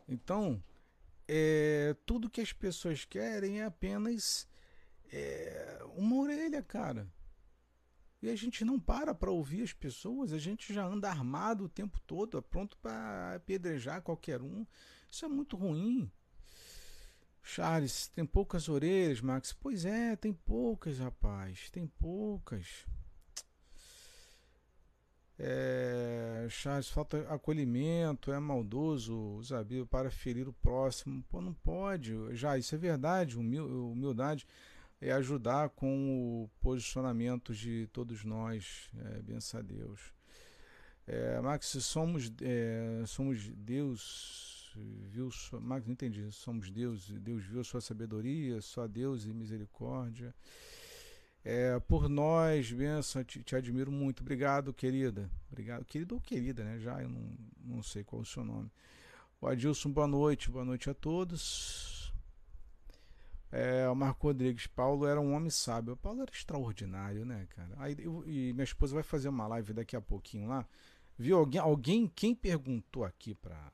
[0.08, 0.62] Então,
[1.26, 4.48] é, tudo que as pessoas querem é apenas
[5.12, 7.06] é, uma orelha, cara.
[8.20, 11.68] E a gente não para para ouvir as pessoas, a gente já anda armado o
[11.68, 14.66] tempo todo, pronto para apedrejar qualquer um.
[15.10, 16.10] Isso é muito ruim.
[17.42, 19.52] Charles, tem poucas orelhas, Max.
[19.52, 21.70] Pois é, tem poucas, rapaz.
[21.70, 22.86] Tem poucas.
[25.38, 31.24] É, Charles, falta acolhimento, é maldoso, Zabio, para ferir o próximo.
[31.30, 32.12] Pô, não pode.
[32.34, 33.38] Já, isso é verdade.
[33.38, 34.46] Humildade
[35.00, 38.90] é ajudar com o posicionamento de todos nós.
[38.96, 40.12] É, benção a Deus.
[41.06, 44.58] É, Max, somos, é, somos Deus
[45.10, 50.34] viu Max, não entendi, somos Deus, Deus viu a sua sabedoria, só Deus e misericórdia.
[51.50, 54.20] É, por nós, benção, te, te, admiro muito.
[54.20, 55.30] Obrigado, querida.
[55.50, 56.78] Obrigado, querido ou querida, né?
[56.78, 57.22] Já eu não,
[57.64, 58.70] não sei qual é o seu nome.
[59.40, 62.12] O Adilson, boa noite, boa noite a todos.
[63.50, 65.94] É, o Marco Rodrigues, Paulo era um homem sábio.
[65.94, 67.74] O Paulo era extraordinário, né, cara?
[67.78, 70.68] Aí, eu, e minha esposa vai fazer uma live daqui a pouquinho lá.
[71.16, 73.72] Viu alguém, alguém quem perguntou aqui para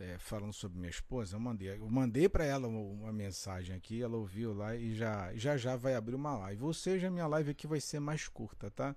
[0.00, 4.16] é, falando sobre minha esposa, eu mandei, eu mandei para ela uma, mensagem aqui, ela
[4.16, 6.62] ouviu lá e já, já já vai abrir uma live.
[6.64, 8.96] Ou seja, minha live aqui vai ser mais curta, tá?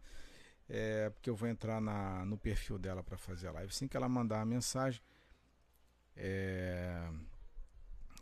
[0.70, 3.70] É, porque eu vou entrar na, no perfil dela para fazer a live.
[3.70, 5.02] Assim que ela mandar a mensagem,
[6.16, 7.10] é,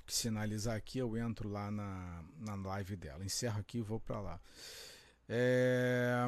[0.06, 3.24] que sinalizar aqui, eu entro lá na, na live dela.
[3.24, 4.40] Encerro aqui e vou para lá.
[5.28, 6.28] É,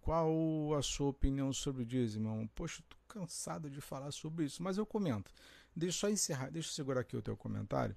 [0.00, 2.48] qual a sua opinião sobre o dízimo?
[2.54, 2.82] Poxa,
[3.16, 5.32] cansado de falar sobre isso, mas eu comento.
[5.74, 7.96] Deixa eu só encerrar, deixa eu segurar aqui o teu comentário.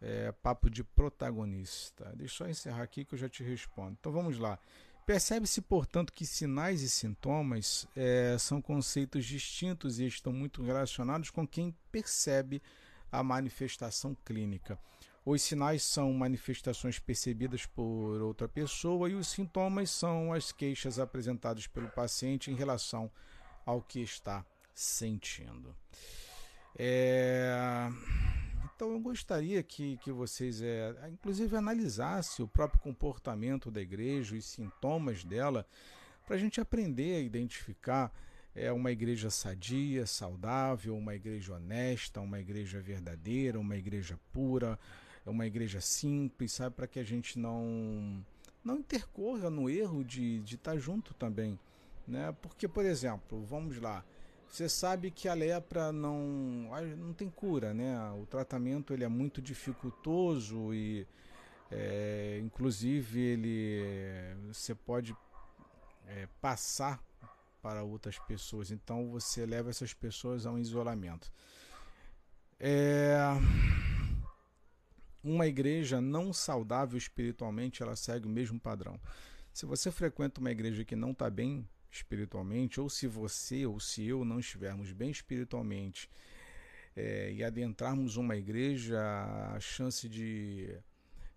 [0.00, 2.12] É, papo de protagonista.
[2.16, 3.96] Deixa eu encerrar aqui que eu já te respondo.
[3.98, 4.56] Então vamos lá.
[5.04, 11.46] Percebe-se, portanto, que sinais e sintomas é, são conceitos distintos e estão muito relacionados com
[11.46, 12.62] quem percebe
[13.10, 14.78] a manifestação clínica.
[15.24, 21.66] Os sinais são manifestações percebidas por outra pessoa e os sintomas são as queixas apresentadas
[21.66, 23.10] pelo paciente em relação
[23.68, 25.76] ao que está sentindo.
[26.74, 27.90] É...
[28.74, 34.46] Então eu gostaria que, que vocês, é, inclusive, analisassem o próprio comportamento da igreja, os
[34.46, 35.66] sintomas dela,
[36.24, 38.10] para a gente aprender a identificar
[38.54, 44.78] é, uma igreja sadia, saudável, uma igreja honesta, uma igreja verdadeira, uma igreja pura,
[45.26, 46.74] uma igreja simples, sabe?
[46.74, 48.24] Para que a gente não
[48.64, 51.58] não intercorra no erro de estar tá junto também,
[52.08, 52.34] né?
[52.40, 54.04] Porque, por exemplo, vamos lá,
[54.48, 58.10] você sabe que a lepra não não tem cura, né?
[58.12, 61.06] O tratamento ele é muito dificultoso e
[61.70, 63.82] é, inclusive ele
[64.48, 65.14] você pode
[66.06, 67.02] é, passar
[67.62, 68.70] para outras pessoas.
[68.70, 71.30] Então você leva essas pessoas a um isolamento.
[72.58, 73.18] É
[75.22, 78.98] uma igreja não saudável espiritualmente, ela segue o mesmo padrão.
[79.52, 84.04] Se você frequenta uma igreja que não está bem espiritualmente, ou se você ou se
[84.06, 86.10] eu não estivermos bem espiritualmente
[86.94, 89.00] é, e adentrarmos uma igreja,
[89.54, 90.78] a chance de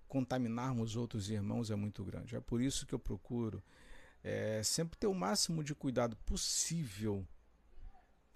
[0.08, 2.36] contaminarmos outros irmãos é muito grande.
[2.36, 3.64] É por isso que eu procuro
[4.24, 7.26] é, sempre ter o máximo de cuidado possível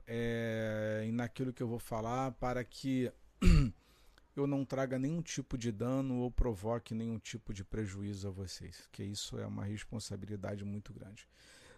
[0.08, 3.12] é, naquilo que eu vou falar para que
[4.36, 8.88] eu não traga nenhum tipo de dano ou provoque nenhum tipo de prejuízo a vocês,
[8.92, 11.28] que isso é uma responsabilidade muito grande.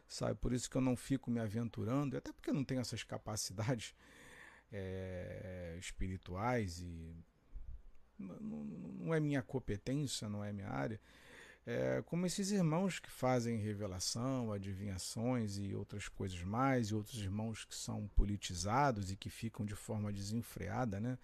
[0.08, 3.04] Sabe, por isso que eu não fico me aventurando, até porque eu não tenho essas
[3.04, 3.94] capacidades
[4.72, 7.16] é, espirituais e
[8.18, 11.00] não, não, é minha competência, não é minha área.
[11.66, 17.66] É, como esses irmãos que fazem revelação, adivinhações e outras coisas mais, e outros irmãos
[17.66, 21.18] que são politizados e que ficam de forma desenfreada, né?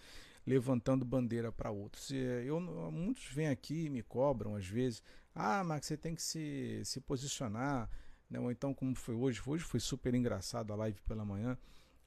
[0.46, 2.12] levantando bandeira para outros.
[2.12, 5.02] Eu, muitos vêm aqui e me cobram às vezes,
[5.34, 7.90] ah, mas você tem que se, se posicionar,
[8.34, 8.40] né?
[8.40, 11.58] ou então como foi hoje, hoje foi super engraçado a live pela manhã,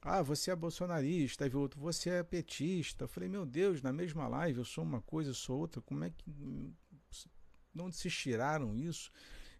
[0.02, 3.04] ah, você é bolsonarista, aí outro, você é petista.
[3.04, 6.04] Eu falei, meu Deus, na mesma live eu sou uma coisa, eu sou outra, como
[6.04, 6.30] é que.
[7.74, 9.10] De onde se tiraram isso?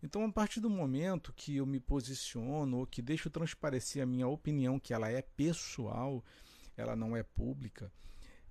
[0.03, 4.29] Então, a partir do momento que eu me posiciono, ou que deixo transparecer a minha
[4.29, 6.25] opinião, que ela é pessoal,
[6.77, 7.93] ela não é pública,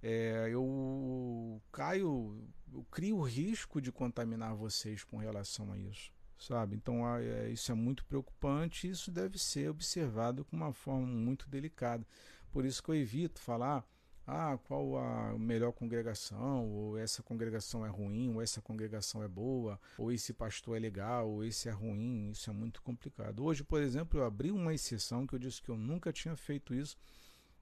[0.03, 6.75] é, eu caio, eu crio o risco de contaminar vocês com relação a isso, sabe?
[6.75, 11.49] Então é, isso é muito preocupante e isso deve ser observado com uma forma muito
[11.49, 12.05] delicada.
[12.51, 13.85] Por isso que eu evito falar
[14.27, 19.79] ah, qual a melhor congregação, ou essa congregação é ruim, ou essa congregação é boa,
[19.97, 23.43] ou esse pastor é legal, ou esse é ruim, isso é muito complicado.
[23.43, 26.73] Hoje, por exemplo, eu abri uma exceção que eu disse que eu nunca tinha feito
[26.73, 26.97] isso,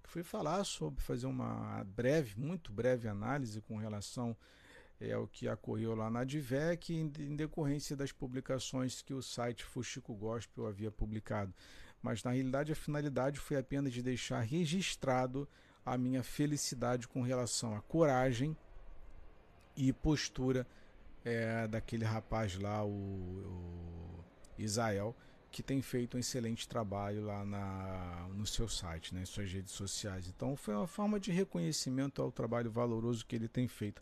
[0.05, 4.35] fui falar sobre fazer uma breve, muito breve análise com relação
[5.09, 9.63] é o que ocorreu lá na Advec em, em decorrência das publicações que o site
[9.63, 11.53] Fuxico Gospel havia publicado.
[12.01, 15.47] Mas na realidade a finalidade foi apenas de deixar registrado
[15.85, 18.55] a minha felicidade com relação à coragem
[19.75, 20.67] e postura
[21.25, 24.23] é, daquele rapaz lá, o, o
[24.57, 25.15] Israel,
[25.51, 29.71] que tem feito um excelente trabalho lá na, no seu site, nas né, suas redes
[29.71, 30.27] sociais.
[30.27, 34.01] Então foi uma forma de reconhecimento ao trabalho valoroso que ele tem feito.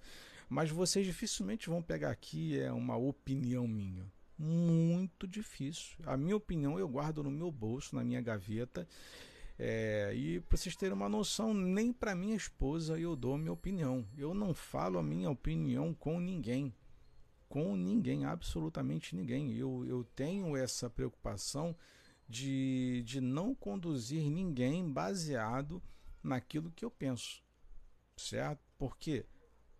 [0.52, 4.06] Mas vocês dificilmente vão pegar aqui é uma opinião minha.
[4.38, 5.95] Muito difícil.
[6.04, 8.86] A minha opinião eu guardo no meu bolso, na minha gaveta.
[9.58, 14.06] É, e para vocês terem uma noção, nem para minha esposa eu dou minha opinião.
[14.18, 16.76] Eu não falo a minha opinião com ninguém.
[17.47, 19.54] Com ninguém, absolutamente ninguém.
[19.54, 21.74] Eu, eu tenho essa preocupação
[22.28, 25.82] de, de não conduzir ninguém baseado
[26.22, 27.41] naquilo que eu penso.
[28.18, 28.60] Certo?
[28.78, 29.26] Porque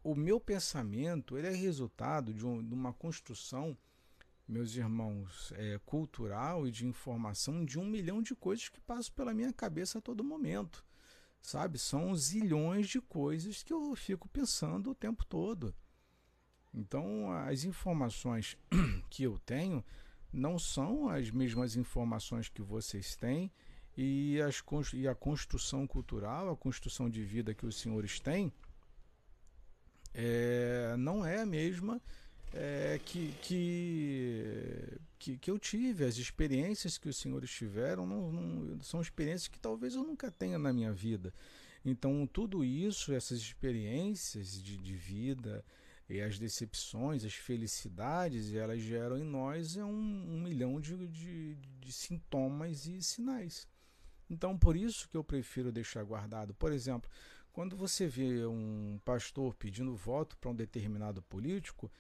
[0.04, 3.78] o meu pensamento ele é resultado de, um, de uma construção,
[4.48, 9.34] meus irmãos, é, cultural e de informação de um milhão de coisas que passam pela
[9.34, 10.84] minha cabeça a todo momento.
[11.42, 11.80] Sabe?
[11.80, 15.74] São zilhões de coisas que eu fico pensando o tempo todo.
[16.74, 18.58] Então, as informações
[19.10, 19.84] que eu tenho
[20.32, 23.52] não são as mesmas informações que vocês têm
[23.98, 28.54] e, as, e a construção cultural, a construção de vida que os senhores têm
[30.14, 32.02] é, não é a mesma
[32.54, 36.06] é, que, que, que, que, eu tive.
[36.06, 40.58] As experiências que os senhores tiveram não, não, são experiências que talvez eu nunca tenha
[40.58, 41.34] na minha vida.
[41.84, 45.64] Então, tudo isso, essas experiências de, de vida,
[46.12, 51.56] e as decepções, as felicidades, elas geram em nós é um, um milhão de, de,
[51.56, 53.66] de sintomas e sinais.
[54.30, 56.54] Então, por isso que eu prefiro deixar guardado.
[56.54, 57.10] Por exemplo,
[57.52, 61.92] quando você vê um pastor pedindo voto para um determinado político,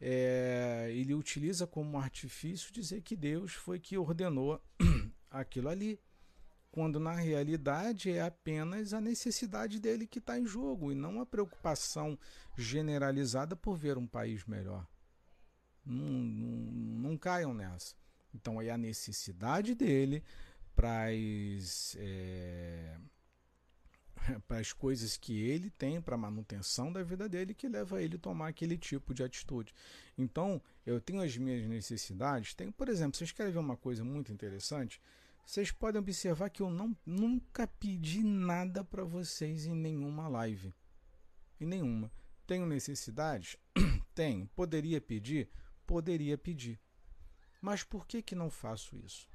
[0.00, 4.60] é, ele utiliza como artifício dizer que Deus foi que ordenou
[5.30, 6.00] aquilo ali,
[6.70, 11.26] quando na realidade é apenas a necessidade dele que está em jogo e não a
[11.26, 12.18] preocupação
[12.56, 14.86] generalizada por ver um país melhor.
[15.84, 17.94] Não, não, não caiam nessa.
[18.34, 20.22] Então é a necessidade dele
[20.74, 21.96] para as.
[21.98, 22.96] É,
[24.46, 28.18] para as coisas que ele tem para manutenção da vida dele que leva ele a
[28.18, 29.74] tomar aquele tipo de atitude.
[30.16, 32.54] Então, eu tenho as minhas necessidades.
[32.54, 35.00] Tenho, por exemplo, vocês querem ver uma coisa muito interessante?
[35.44, 40.72] Vocês podem observar que eu não, nunca pedi nada para vocês em nenhuma live.
[41.60, 42.10] Em nenhuma.
[42.46, 43.56] Tenho necessidades?
[44.14, 44.46] Tenho.
[44.54, 45.48] Poderia pedir?
[45.86, 46.80] Poderia pedir.
[47.60, 49.28] Mas por que, que não faço isso?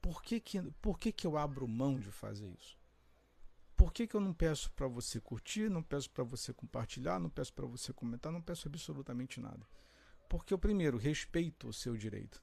[0.00, 2.79] Por que, que, por que, que eu abro mão de fazer isso?
[3.80, 7.30] Por que, que eu não peço para você curtir, não peço para você compartilhar, não
[7.30, 9.66] peço para você comentar, não peço absolutamente nada?
[10.28, 12.42] Porque eu, primeiro, respeito o seu direito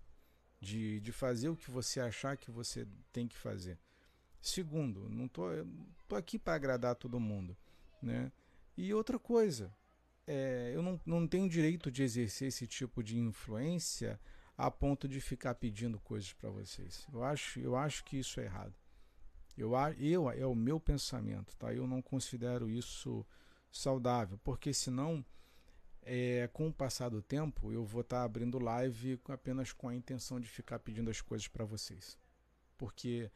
[0.59, 3.77] de, de fazer o que você achar que você tem que fazer.
[4.41, 5.43] Segundo, não tô,
[6.07, 7.55] tô aqui para agradar todo mundo.
[8.01, 8.31] Né?
[8.75, 9.71] E outra coisa,
[10.25, 14.19] é, eu não, não tenho direito de exercer esse tipo de influência
[14.57, 17.05] a ponto de ficar pedindo coisas para vocês.
[17.13, 18.73] Eu acho, eu acho que isso é errado.
[19.57, 21.73] Eu, eu é o meu pensamento, tá?
[21.73, 23.25] Eu não considero isso
[23.71, 25.25] saudável, porque senão,
[26.03, 29.95] é, com o passar do tempo, eu vou estar tá abrindo live apenas com a
[29.95, 32.19] intenção de ficar pedindo as coisas para vocês,
[32.77, 33.31] porque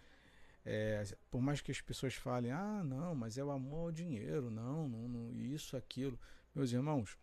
[0.64, 4.52] é, por mais que as pessoas falem, ah, não, mas é o amor ao dinheiro,
[4.52, 6.20] não, não, não, isso, aquilo,
[6.54, 7.18] meus irmãos,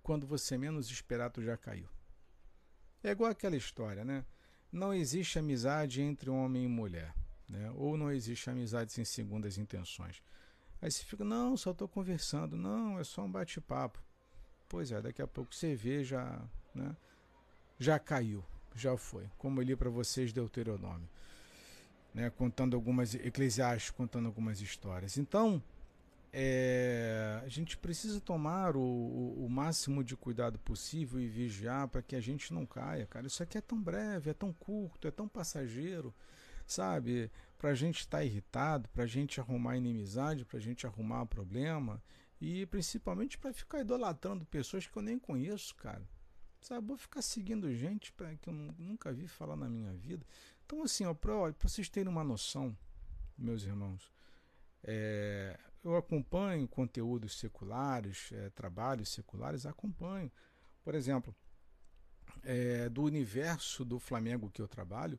[0.00, 1.88] quando você menos esperar, tu já caiu.
[3.02, 4.24] É igual aquela história, né?
[4.70, 7.17] Não existe amizade entre homem e mulher
[7.48, 7.70] né?
[7.74, 10.22] ou não existe amizade sem segundas intenções.
[10.80, 14.02] Aí você fica, não, só estou conversando, não, é só um bate-papo.
[14.68, 16.40] Pois é, daqui a pouco você vê, já,
[16.74, 16.94] né,
[17.78, 18.44] já caiu,
[18.74, 19.28] já foi.
[19.38, 21.08] Como eu li para vocês Deuteronômio,
[22.14, 25.16] né, contando algumas, Eclesiastes contando algumas histórias.
[25.16, 25.62] Então,
[26.32, 32.02] é, a gente precisa tomar o, o, o, máximo de cuidado possível e vigiar para
[32.02, 33.26] que a gente não caia, cara.
[33.26, 36.14] Isso aqui é tão breve, é tão curto, é tão passageiro
[36.68, 37.30] sabe?
[37.56, 41.26] Para a gente estar tá irritado, para a gente arrumar inimizade, para a gente arrumar
[41.26, 42.00] problema
[42.40, 46.06] e principalmente para ficar idolatrando pessoas que eu nem conheço, cara.
[46.60, 50.26] Sabe, vou ficar seguindo gente que eu nunca vi falar na minha vida.
[50.66, 52.76] Então, assim, para vocês terem uma noção,
[53.36, 54.12] meus irmãos,
[54.82, 60.30] é, eu acompanho conteúdos seculares, é, trabalhos seculares, acompanho.
[60.82, 61.34] Por exemplo,
[62.42, 65.18] é, do universo do Flamengo que eu trabalho,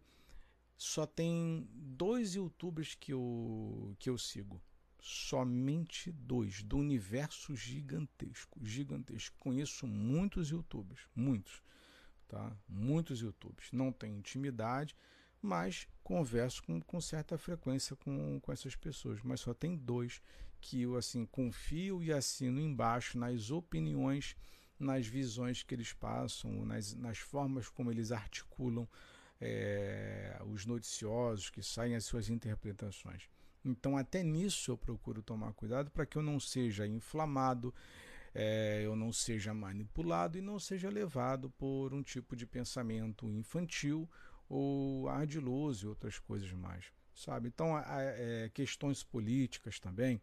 [0.79, 4.61] só tem dois youtubers que eu, que eu sigo.
[5.01, 8.57] Somente dois, do universo gigantesco.
[8.63, 9.35] Gigantesco.
[9.37, 11.61] Conheço muitos youtubers, muitos.
[12.29, 12.57] Tá?
[12.65, 13.69] Muitos youtubers.
[13.73, 14.95] Não tenho intimidade,
[15.41, 19.19] mas converso com, com certa frequência com, com essas pessoas.
[19.21, 20.21] Mas só tem dois
[20.61, 24.33] que eu assim confio e assino embaixo nas opiniões,
[24.79, 28.87] nas visões que eles passam, nas, nas formas como eles articulam
[29.39, 33.29] é, os noticiosos que saem as suas interpretações.
[33.63, 37.73] Então, até nisso eu procuro tomar cuidado para que eu não seja inflamado,
[38.33, 44.09] é, eu não seja manipulado e não seja levado por um tipo de pensamento infantil
[44.47, 46.85] ou ardiloso e outras coisas mais.
[47.13, 47.49] Sabe?
[47.49, 50.21] Então, é, questões políticas também,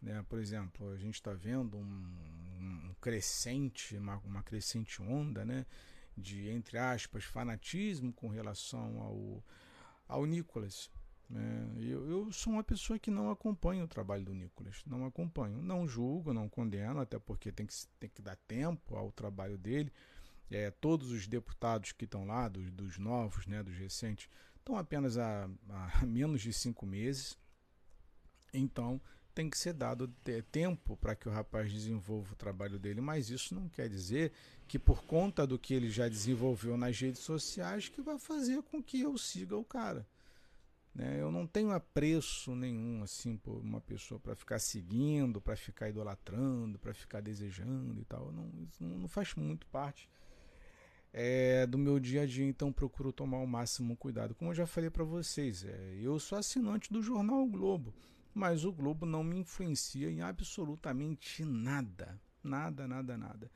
[0.00, 0.24] né?
[0.28, 2.14] por exemplo, a gente está vendo um,
[2.60, 5.66] um crescente, uma, uma crescente onda, né?
[6.16, 9.44] De, entre aspas, fanatismo com relação ao,
[10.08, 10.90] ao Nicolas.
[11.28, 11.74] Né?
[11.78, 15.86] Eu, eu sou uma pessoa que não acompanha o trabalho do Nicolas, não acompanho, não
[15.86, 19.92] julgo, não condeno, até porque tem que, tem que dar tempo ao trabalho dele.
[20.50, 25.18] É, todos os deputados que estão lá, dos, dos novos, né, dos recentes, estão apenas
[25.18, 27.36] há, há menos de cinco meses.
[28.54, 29.00] Então,
[29.36, 30.08] tem que ser dado
[30.50, 34.32] tempo para que o rapaz desenvolva o trabalho dele, mas isso não quer dizer
[34.66, 38.82] que por conta do que ele já desenvolveu nas redes sociais que vai fazer com
[38.82, 40.08] que eu siga o cara.
[40.94, 41.20] Né?
[41.20, 46.78] Eu não tenho apreço nenhum assim por uma pessoa para ficar seguindo, para ficar idolatrando,
[46.78, 48.32] para ficar desejando e tal.
[48.32, 50.08] Não, isso não faz muito parte
[51.12, 54.34] é, do meu dia a dia, então procuro tomar o máximo cuidado.
[54.34, 57.92] Como eu já falei para vocês, é, eu sou assinante do jornal o Globo
[58.36, 62.20] mas o Globo não me influencia em absolutamente nada.
[62.44, 63.50] Nada, nada, nada.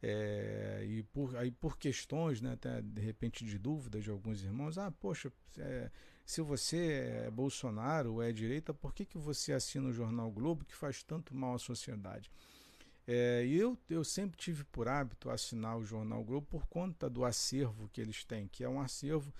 [0.00, 4.78] É, e por, aí por questões, né, até de repente de dúvidas de alguns irmãos,
[4.78, 5.90] ah, poxa, é,
[6.24, 10.64] se você é Bolsonaro ou é direita, por que, que você assina o Jornal Globo
[10.64, 12.30] que faz tanto mal à sociedade?
[13.04, 17.88] É, eu, eu sempre tive por hábito assinar o Jornal Globo por conta do acervo
[17.92, 19.34] que eles têm, que é um acervo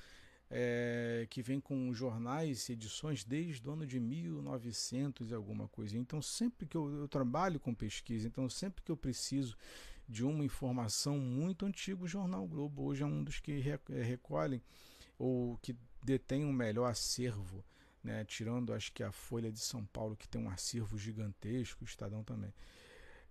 [0.55, 5.97] é, que vem com jornais e edições desde o ano de 1900 e alguma coisa.
[5.97, 9.57] Então, sempre que eu, eu, trabalho com pesquisa, então sempre que eu preciso
[10.07, 14.61] de uma informação muito antiga, o Jornal Globo hoje é um dos que é, recolhem
[15.19, 15.75] ou que
[16.05, 17.65] detém um melhor acervo,
[18.05, 18.23] né?
[18.27, 22.23] tirando acho que a Folha de São Paulo, que tem um acervo gigantesco, o Estadão
[22.23, 22.53] também.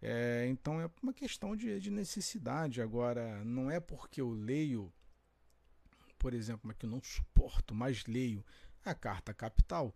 [0.02, 2.82] É, então é uma questão de, de necessidade.
[2.82, 4.92] Agora, não é porque eu leio
[6.22, 8.46] por exemplo, mas que eu não suporto, mais leio
[8.86, 9.92] a Carta Capital,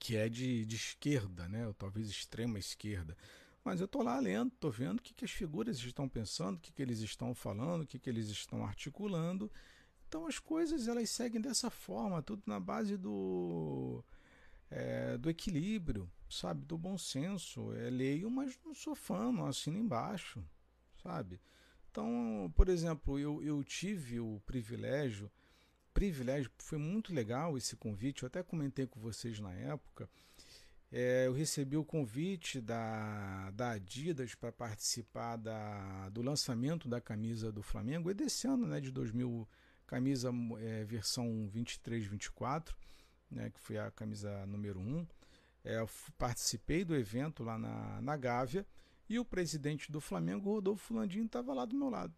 [0.00, 1.64] que é de, de esquerda, né?
[1.64, 3.16] ou talvez extrema esquerda.
[3.64, 6.60] Mas eu estou lá lendo, estou vendo o que, que as figuras estão pensando, o
[6.60, 9.48] que, que eles estão falando, o que, que eles estão articulando.
[10.08, 14.04] Então as coisas elas seguem dessa forma, tudo na base do,
[14.68, 16.64] é, do equilíbrio, sabe?
[16.64, 17.72] Do bom senso.
[17.74, 20.44] É, leio, mas não sou fã, não assino embaixo,
[21.00, 21.40] sabe?
[21.90, 25.30] Então, por exemplo, eu, eu tive o privilégio,
[25.92, 30.08] privilégio, foi muito legal esse convite, eu até comentei com vocês na época.
[30.92, 37.50] É, eu recebi o convite da, da Adidas para participar da, do lançamento da camisa
[37.50, 39.48] do Flamengo, e desse ano, né, de 2000,
[39.84, 40.30] camisa
[40.60, 42.72] é, versão 23-24,
[43.28, 45.06] né, que foi a camisa número 1.
[45.64, 45.84] É,
[46.16, 48.64] participei do evento lá na, na Gávea
[49.10, 52.14] e o presidente do Flamengo, Rodolfo Landim, estava lá do meu lado.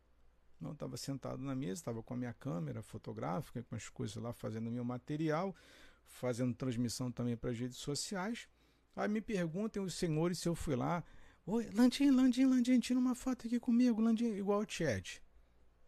[0.60, 4.30] Não estava sentado na mesa, estava com a minha câmera fotográfica, com as coisas lá,
[4.34, 5.56] fazendo meu material,
[6.04, 8.46] fazendo transmissão também para as redes sociais.
[8.94, 11.02] Aí me perguntem os senhores se eu fui lá.
[11.46, 15.22] Oi, Landim, Landim, Landim, tira uma foto aqui comigo, Landim, igual o Chat.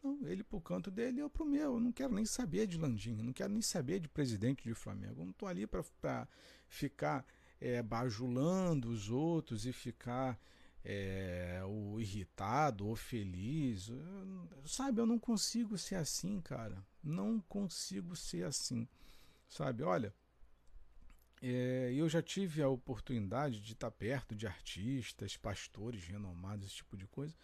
[0.03, 1.75] Não, ele pro canto dele, eu pro meu.
[1.75, 5.21] Eu não quero nem saber de Landim, não quero nem saber de presidente de Flamengo.
[5.21, 5.85] Eu não estou ali para
[6.67, 7.27] ficar
[7.61, 10.41] é, bajulando os outros e ficar
[10.85, 13.91] é, o irritado ou feliz.
[14.67, 16.85] Sabe, eu não consigo ser assim, cara.
[17.03, 18.87] Não consigo ser assim.
[19.49, 20.15] Sabe, olha,
[21.41, 26.97] é, eu já tive a oportunidade de estar perto de artistas, pastores renomados, esse tipo
[26.97, 27.35] de coisa.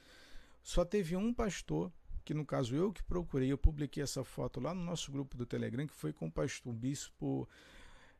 [0.62, 1.90] Só teve um pastor,
[2.24, 5.46] que no caso eu que procurei, eu publiquei essa foto lá no nosso grupo do
[5.46, 7.48] Telegram, que foi com o pastor, o bispo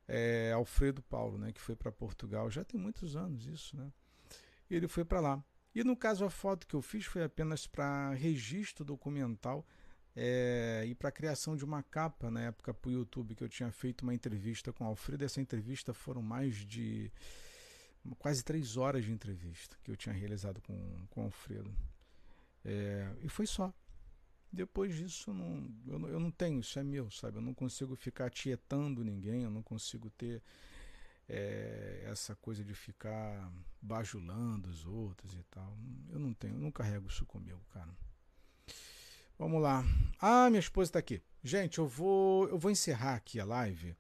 [0.09, 2.51] é, Alfredo Paulo, né, que foi para Portugal.
[2.51, 3.93] Já tem muitos anos isso, né?
[4.75, 5.45] Ele foi para lá.
[5.75, 9.67] E no caso, a foto que eu fiz foi apenas para registro documental
[10.17, 13.71] é, e para criação de uma capa na época para o YouTube, que eu tinha
[13.71, 15.25] feito uma entrevista com o Alfredo.
[15.25, 17.13] Essa entrevista foram mais de
[18.19, 21.73] quase três horas de entrevista que eu tinha realizado com, com o Alfredo.
[22.65, 23.73] É, e foi só.
[24.53, 27.39] Depois disso, não, eu, eu não tenho, isso é meu, sabe?
[27.39, 30.43] Eu não consigo ficar tietando ninguém, eu não consigo ter
[31.33, 35.77] é, essa coisa de ficar bajulando os outros e tal.
[36.11, 37.95] Eu não tenho, eu não carrego isso comigo, cara.
[39.39, 39.85] Vamos lá.
[40.21, 41.23] Ah, minha esposa está aqui.
[41.43, 43.97] Gente, eu vou, eu vou encerrar aqui a live